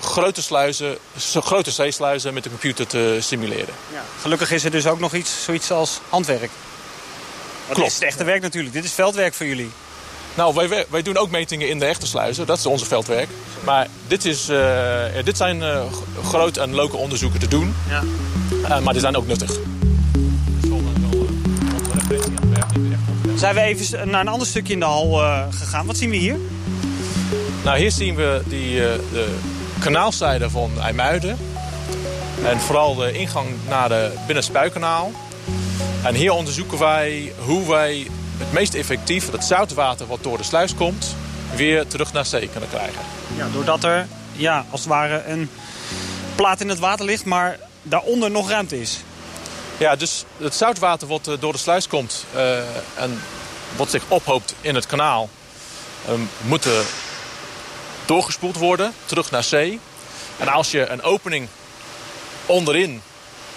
grote 0.00 0.42
sluizen, 0.42 0.98
grote 1.34 1.70
zeesluizen 1.70 2.34
met 2.34 2.42
de 2.42 2.48
computer 2.48 2.86
te 2.86 3.18
simuleren. 3.20 3.74
Ja. 3.92 4.02
Gelukkig 4.20 4.50
is 4.50 4.64
er 4.64 4.70
dus 4.70 4.86
ook 4.86 5.00
nog 5.00 5.14
iets, 5.14 5.44
zoiets 5.44 5.70
als 5.70 6.00
handwerk. 6.08 6.50
Klopt. 7.64 7.80
Dit 7.80 7.86
is 7.86 7.94
het 7.94 8.02
echte 8.02 8.24
werk 8.24 8.42
natuurlijk. 8.42 8.74
Dit 8.74 8.84
is 8.84 8.92
veldwerk 8.92 9.34
voor 9.34 9.46
jullie. 9.46 9.70
Nou, 10.34 10.54
wij, 10.54 10.86
wij 10.88 11.02
doen 11.02 11.16
ook 11.16 11.30
metingen 11.30 11.68
in 11.68 11.78
de 11.78 11.84
echte 11.84 12.06
sluizen. 12.06 12.46
Dat 12.46 12.58
is 12.58 12.66
onze 12.66 12.84
veldwerk. 12.84 13.28
Maar 13.64 13.86
dit, 14.06 14.24
is, 14.24 14.50
uh, 14.50 15.04
dit 15.24 15.36
zijn 15.36 15.60
uh, 15.60 15.82
groot 16.24 16.56
en 16.56 16.74
leuke 16.74 16.96
onderzoeken 16.96 17.40
te 17.40 17.48
doen. 17.48 17.74
Ja. 17.88 18.02
Uh, 18.62 18.80
maar 18.80 18.92
die 18.92 19.02
zijn 19.02 19.16
ook 19.16 19.26
nuttig. 19.26 19.58
Zijn 23.34 23.54
we 23.54 23.60
even 23.60 24.10
naar 24.10 24.20
een 24.20 24.28
ander 24.28 24.46
stukje 24.46 24.72
in 24.72 24.78
de 24.78 24.84
hal 24.84 25.12
gegaan. 25.50 25.86
Wat 25.86 25.96
zien 25.96 26.10
we 26.10 26.16
hier? 26.16 26.36
Nou, 27.68 27.80
hier 27.80 27.92
zien 27.92 28.14
we 28.14 28.42
die, 28.46 28.80
de 29.12 29.36
kanaalzijde 29.78 30.50
van 30.50 30.70
IJmuiden. 30.80 31.38
En 32.44 32.60
vooral 32.60 32.94
de 32.94 33.12
ingang 33.12 33.48
naar 33.68 33.88
de 33.88 34.12
Binnenspuikanaal. 34.26 35.12
En 36.04 36.14
hier 36.14 36.32
onderzoeken 36.32 36.78
wij 36.78 37.32
hoe 37.38 37.68
wij 37.68 38.06
het 38.36 38.52
meest 38.52 38.74
effectief 38.74 39.30
het 39.30 39.44
zoutwater 39.44 40.06
wat 40.06 40.22
door 40.22 40.36
de 40.36 40.44
sluis 40.44 40.74
komt... 40.74 41.16
weer 41.54 41.86
terug 41.86 42.12
naar 42.12 42.26
zee 42.26 42.48
kunnen 42.48 42.68
krijgen. 42.68 43.00
Ja, 43.36 43.46
doordat 43.52 43.84
er 43.84 44.06
ja, 44.32 44.64
als 44.70 44.80
het 44.80 44.88
ware 44.88 45.22
een 45.26 45.50
plaat 46.34 46.60
in 46.60 46.68
het 46.68 46.78
water 46.78 47.04
ligt... 47.04 47.24
maar 47.24 47.58
daaronder 47.82 48.30
nog 48.30 48.50
ruimte 48.50 48.80
is. 48.80 48.98
Ja, 49.76 49.96
dus 49.96 50.24
het 50.36 50.54
zoutwater 50.54 51.08
wat 51.08 51.30
door 51.40 51.52
de 51.52 51.58
sluis 51.58 51.88
komt... 51.88 52.24
Uh, 52.34 52.58
en 52.94 53.20
wat 53.76 53.90
zich 53.90 54.02
ophoopt 54.08 54.54
in 54.60 54.74
het 54.74 54.86
kanaal... 54.86 55.28
Uh, 56.08 56.14
moet 56.40 56.66
doorgespoeld 58.08 58.56
worden, 58.56 58.94
terug 59.04 59.30
naar 59.30 59.42
zee. 59.42 59.80
En 60.38 60.48
als 60.48 60.70
je 60.70 60.86
een 60.86 61.02
opening 61.02 61.48
onderin 62.46 63.02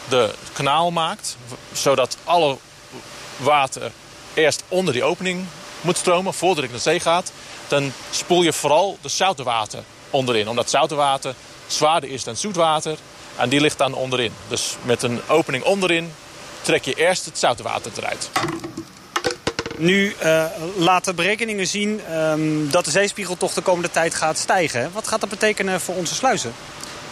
de 0.09 0.33
kanaal 0.53 0.91
maakt... 0.91 1.37
zodat 1.71 2.17
alle 2.23 2.57
water 3.37 3.91
eerst 4.33 4.63
onder 4.67 4.93
die 4.93 5.03
opening 5.03 5.45
moet 5.81 5.97
stromen 5.97 6.33
voordat 6.33 6.63
het 6.63 6.71
naar 6.71 6.81
zee 6.81 6.99
gaat... 6.99 7.31
dan 7.67 7.93
spoel 8.11 8.41
je 8.41 8.53
vooral 8.53 8.97
de 9.01 9.09
zoute 9.09 9.43
water 9.43 9.83
onderin. 10.09 10.49
Omdat 10.49 10.69
zoute 10.69 10.95
water 10.95 11.35
zwaarder 11.67 12.09
is 12.09 12.23
dan 12.23 12.35
zoetwater 12.35 12.97
en 13.37 13.49
die 13.49 13.61
ligt 13.61 13.77
dan 13.77 13.93
onderin. 13.93 14.33
Dus 14.47 14.75
met 14.81 15.03
een 15.03 15.21
opening 15.27 15.63
onderin 15.63 16.13
trek 16.61 16.85
je 16.85 16.93
eerst 16.93 17.25
het 17.25 17.37
zoute 17.37 17.63
water 17.63 17.91
eruit. 17.97 18.29
Nu 19.81 20.15
uh, 20.23 20.45
laten 20.77 21.15
berekeningen 21.15 21.67
zien 21.67 22.01
um, 22.15 22.71
dat 22.71 22.85
de 22.85 22.91
zeespiegel 22.91 23.37
toch 23.37 23.53
de 23.53 23.61
komende 23.61 23.89
tijd 23.89 24.15
gaat 24.15 24.37
stijgen. 24.37 24.91
Wat 24.93 25.07
gaat 25.07 25.19
dat 25.19 25.29
betekenen 25.29 25.81
voor 25.81 25.95
onze 25.95 26.15
sluizen? 26.15 26.53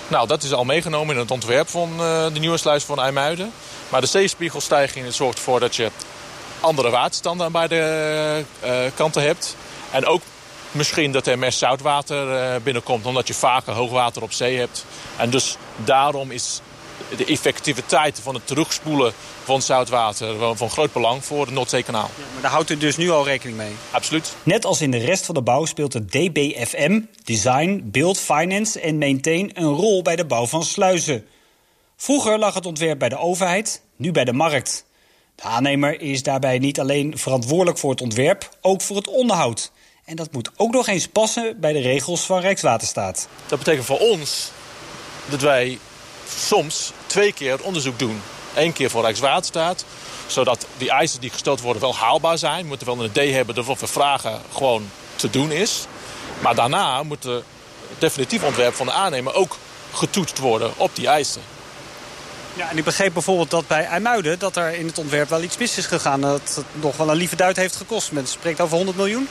Nou, 0.07 0.27
dat 0.27 0.43
is 0.43 0.53
al 0.53 0.65
meegenomen 0.65 1.15
in 1.15 1.21
het 1.21 1.31
ontwerp 1.31 1.69
van 1.69 1.91
uh, 1.91 2.25
de 2.33 2.39
nieuwe 2.39 2.57
sluis 2.57 2.83
van 2.83 2.99
IJmuiden. 2.99 3.51
Maar 3.89 4.01
de 4.01 4.07
zeespiegelstijging 4.07 5.13
zorgt 5.13 5.37
ervoor 5.37 5.59
dat 5.59 5.75
je 5.75 5.91
andere 6.59 6.89
waterstanden 6.89 7.45
aan 7.45 7.51
beide 7.51 8.43
uh, 8.63 8.71
kanten 8.95 9.21
hebt. 9.21 9.55
En 9.91 10.05
ook 10.05 10.21
misschien 10.71 11.11
dat 11.11 11.27
er 11.27 11.39
meer 11.39 11.51
zoutwater 11.51 12.61
binnenkomt... 12.61 13.05
omdat 13.05 13.27
je 13.27 13.33
vaker 13.33 13.73
hoogwater 13.73 14.21
op 14.21 14.31
zee 14.31 14.57
hebt. 14.57 14.85
En 15.17 15.29
dus 15.29 15.57
daarom 15.75 16.31
is 16.31 16.61
de 17.17 17.25
effectiviteit 17.25 18.19
van 18.19 18.33
het 18.33 18.47
terugspoelen 18.47 19.13
van 19.43 19.61
zoutwater 19.61 20.57
van 20.57 20.69
groot 20.69 20.93
belang 20.93 21.25
voor 21.25 21.45
het 21.45 21.53
Noordzeekanaal. 21.53 22.09
Ja, 22.17 22.23
maar 22.33 22.41
daar 22.41 22.51
houdt 22.51 22.69
u 22.69 22.77
dus 22.77 22.97
nu 22.97 23.09
al 23.09 23.25
rekening 23.25 23.57
mee? 23.57 23.71
Absoluut. 23.91 24.35
Net 24.43 24.65
als 24.65 24.81
in 24.81 24.91
de 24.91 24.97
rest 24.97 25.25
van 25.25 25.35
de 25.35 25.41
bouw 25.41 25.65
speelt 25.65 25.93
het 25.93 26.11
DBFM, 26.11 27.01
Design, 27.23 27.81
Build, 27.85 28.19
Finance 28.19 28.79
en 28.79 28.97
Maintain 28.97 29.51
een 29.53 29.73
rol 29.73 30.01
bij 30.01 30.15
de 30.15 30.25
bouw 30.25 30.45
van 30.45 30.63
sluizen. 30.63 31.25
Vroeger 31.97 32.39
lag 32.39 32.53
het 32.53 32.65
ontwerp 32.65 32.99
bij 32.99 33.09
de 33.09 33.17
overheid, 33.17 33.81
nu 33.95 34.11
bij 34.11 34.25
de 34.25 34.33
markt. 34.33 34.85
De 35.35 35.43
aannemer 35.43 36.01
is 36.01 36.23
daarbij 36.23 36.59
niet 36.59 36.79
alleen 36.79 37.17
verantwoordelijk 37.17 37.77
voor 37.77 37.89
het 37.89 38.01
ontwerp, 38.01 38.49
ook 38.61 38.81
voor 38.81 38.95
het 38.95 39.07
onderhoud. 39.07 39.71
En 40.05 40.15
dat 40.15 40.31
moet 40.31 40.51
ook 40.55 40.71
nog 40.71 40.87
eens 40.87 41.07
passen 41.07 41.59
bij 41.59 41.73
de 41.73 41.79
regels 41.79 42.21
van 42.21 42.39
Rijkswaterstaat. 42.39 43.27
Dat 43.47 43.59
betekent 43.59 43.85
voor 43.85 43.99
ons 43.99 44.51
dat 45.29 45.41
wij 45.41 45.79
soms 46.37 46.91
twee 47.05 47.33
keer 47.33 47.51
het 47.51 47.61
onderzoek 47.61 47.99
doen. 47.99 48.21
Eén 48.55 48.73
keer 48.73 48.89
voor 48.89 49.01
Rijkswaterstaat, 49.01 49.85
zodat 50.27 50.65
die 50.77 50.89
eisen 50.89 51.21
die 51.21 51.29
gesteld 51.29 51.61
worden 51.61 51.81
wel 51.81 51.95
haalbaar 51.95 52.37
zijn. 52.37 52.61
We 52.61 52.67
moeten 52.67 52.87
wel 52.87 52.99
een 52.99 53.09
idee 53.09 53.33
hebben 53.33 53.55
dat 53.55 53.65
wat 53.65 53.79
we 53.79 53.87
vragen 53.87 54.41
gewoon 54.53 54.89
te 55.15 55.29
doen 55.29 55.51
is. 55.51 55.85
Maar 56.39 56.55
daarna 56.55 57.03
moet 57.03 57.23
het 57.23 57.43
definitief 57.97 58.43
ontwerp 58.43 58.75
van 58.75 58.85
de 58.85 58.91
aannemer 58.91 59.33
ook 59.33 59.57
getoetst 59.93 60.37
worden 60.37 60.71
op 60.77 60.95
die 60.95 61.07
eisen. 61.07 61.41
Ja, 62.53 62.69
en 62.69 62.77
ik 62.77 62.83
begreep 62.83 63.13
bijvoorbeeld 63.13 63.49
dat 63.49 63.67
bij 63.67 63.85
IJmuiden... 63.85 64.39
dat 64.39 64.55
er 64.55 64.73
in 64.73 64.87
het 64.87 64.97
ontwerp 64.97 65.29
wel 65.29 65.41
iets 65.41 65.57
mis 65.57 65.77
is 65.77 65.85
gegaan. 65.85 66.21
Dat 66.21 66.55
het 66.55 66.65
nog 66.71 66.97
wel 66.97 67.09
een 67.09 67.17
lieve 67.17 67.35
duit 67.35 67.55
heeft 67.55 67.75
gekost. 67.75 68.11
Men 68.11 68.27
spreekt 68.27 68.61
over 68.61 68.75
100 68.75 68.97
miljoen. 68.97 69.29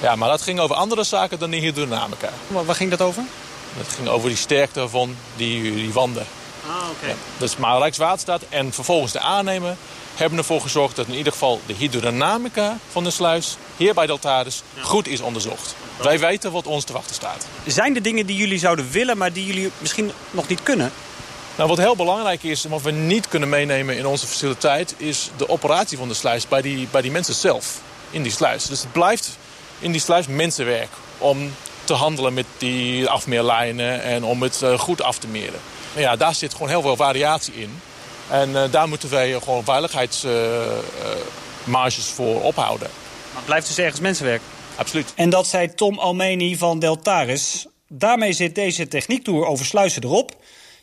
Ja, 0.00 0.16
maar 0.16 0.28
dat 0.28 0.42
ging 0.42 0.60
over 0.60 0.76
andere 0.76 1.04
zaken 1.04 1.38
dan 1.38 1.50
die 1.50 1.60
hydrodynamica. 1.60 2.30
Waar 2.48 2.74
ging 2.74 2.90
dat 2.90 3.00
over? 3.00 3.22
Het 3.76 3.88
ging 3.88 4.08
over 4.08 4.28
die 4.28 4.38
sterkte 4.38 4.88
van 4.88 5.16
die, 5.36 5.74
die 5.74 5.92
wanden. 5.92 6.26
Ah, 6.66 6.90
oké. 6.90 7.06
Ja, 7.06 7.14
dus 7.38 7.56
maar 7.56 7.78
Rijkswaterstaat 7.78 8.42
en 8.48 8.72
vervolgens 8.72 9.12
de 9.12 9.20
aannemer 9.20 9.76
hebben 10.14 10.38
ervoor 10.38 10.60
gezorgd 10.60 10.96
dat 10.96 11.06
in 11.06 11.14
ieder 11.14 11.32
geval 11.32 11.60
de 11.66 11.74
hydrodynamica 11.74 12.78
van 12.92 13.04
de 13.04 13.10
sluis 13.10 13.56
hier 13.76 13.94
bij 13.94 14.06
Deltaris 14.06 14.62
goed 14.80 15.06
is 15.08 15.20
onderzocht. 15.20 15.74
Wij 16.02 16.18
weten 16.18 16.52
wat 16.52 16.66
ons 16.66 16.84
te 16.84 16.92
wachten 16.92 17.14
staat. 17.14 17.46
Zijn 17.66 17.94
er 17.94 18.02
dingen 18.02 18.26
die 18.26 18.36
jullie 18.36 18.58
zouden 18.58 18.90
willen, 18.90 19.18
maar 19.18 19.32
die 19.32 19.46
jullie 19.46 19.70
misschien 19.78 20.12
nog 20.30 20.48
niet 20.48 20.62
kunnen? 20.62 20.92
Nou, 21.56 21.68
wat 21.68 21.78
heel 21.78 21.96
belangrijk 21.96 22.42
is 22.42 22.64
en 22.64 22.70
wat 22.70 22.82
we 22.82 22.90
niet 22.90 23.28
kunnen 23.28 23.48
meenemen 23.48 23.96
in 23.96 24.06
onze 24.06 24.26
faciliteit... 24.26 24.94
is 24.96 25.30
de 25.36 25.48
operatie 25.48 25.98
van 25.98 26.08
de 26.08 26.14
sluis 26.14 26.48
bij 26.48 26.62
die, 26.62 26.88
bij 26.90 27.02
die 27.02 27.10
mensen 27.10 27.34
zelf 27.34 27.80
in 28.10 28.22
die 28.22 28.32
sluis. 28.32 28.66
Dus 28.66 28.80
het 28.80 28.92
blijft 28.92 29.38
in 29.78 29.92
die 29.92 30.00
sluis 30.00 30.26
mensenwerk 30.26 30.90
om 31.18 31.52
te 31.86 31.92
handelen 31.92 32.34
met 32.34 32.46
die 32.58 33.08
afmeerlijnen 33.08 34.02
en 34.02 34.24
om 34.24 34.42
het 34.42 34.60
uh, 34.62 34.78
goed 34.78 35.02
af 35.02 35.18
te 35.18 35.28
meren. 35.28 35.60
Ja, 35.96 36.16
daar 36.16 36.34
zit 36.34 36.52
gewoon 36.52 36.68
heel 36.68 36.82
veel 36.82 36.96
variatie 36.96 37.54
in. 37.54 37.80
En 38.30 38.50
uh, 38.50 38.62
daar 38.70 38.88
moeten 38.88 39.10
wij 39.10 39.40
gewoon 39.42 39.64
veiligheidsmarges 39.64 42.04
voor 42.04 42.42
ophouden. 42.42 42.88
Maar 43.26 43.36
het 43.36 43.44
blijft 43.44 43.66
dus 43.66 43.78
ergens 43.78 44.00
mensenwerk? 44.00 44.42
Absoluut. 44.76 45.12
En 45.14 45.30
dat 45.30 45.46
zei 45.46 45.74
Tom 45.74 45.98
Almeni 45.98 46.56
van 46.56 46.78
Deltaris. 46.78 47.66
Daarmee 47.88 48.32
zit 48.32 48.54
deze 48.54 48.88
techniektour 48.88 49.46
over 49.46 49.66
sluizen 49.66 50.02
erop. 50.02 50.36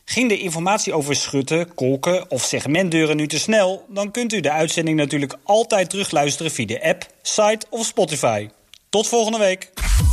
Ging 0.06 0.30
de 0.30 0.40
informatie 0.40 0.94
over 0.94 1.16
schutten, 1.16 1.74
kolken 1.74 2.32
of 2.32 2.44
segmentdeuren 2.44 3.16
nu 3.16 3.28
te 3.28 3.40
snel... 3.40 3.86
dan 3.90 4.12
kunt 4.12 4.34
u 4.34 4.40
de 4.40 4.52
uitzending 4.52 4.98
natuurlijk 4.98 5.36
altijd 5.44 5.90
terugluisteren 5.90 6.52
via 6.52 6.66
de 6.66 6.84
app, 6.84 7.08
site 7.22 7.66
of 7.70 7.86
Spotify. 7.86 8.50
Tot 8.90 9.08
volgende 9.08 9.38
week. 9.38 9.72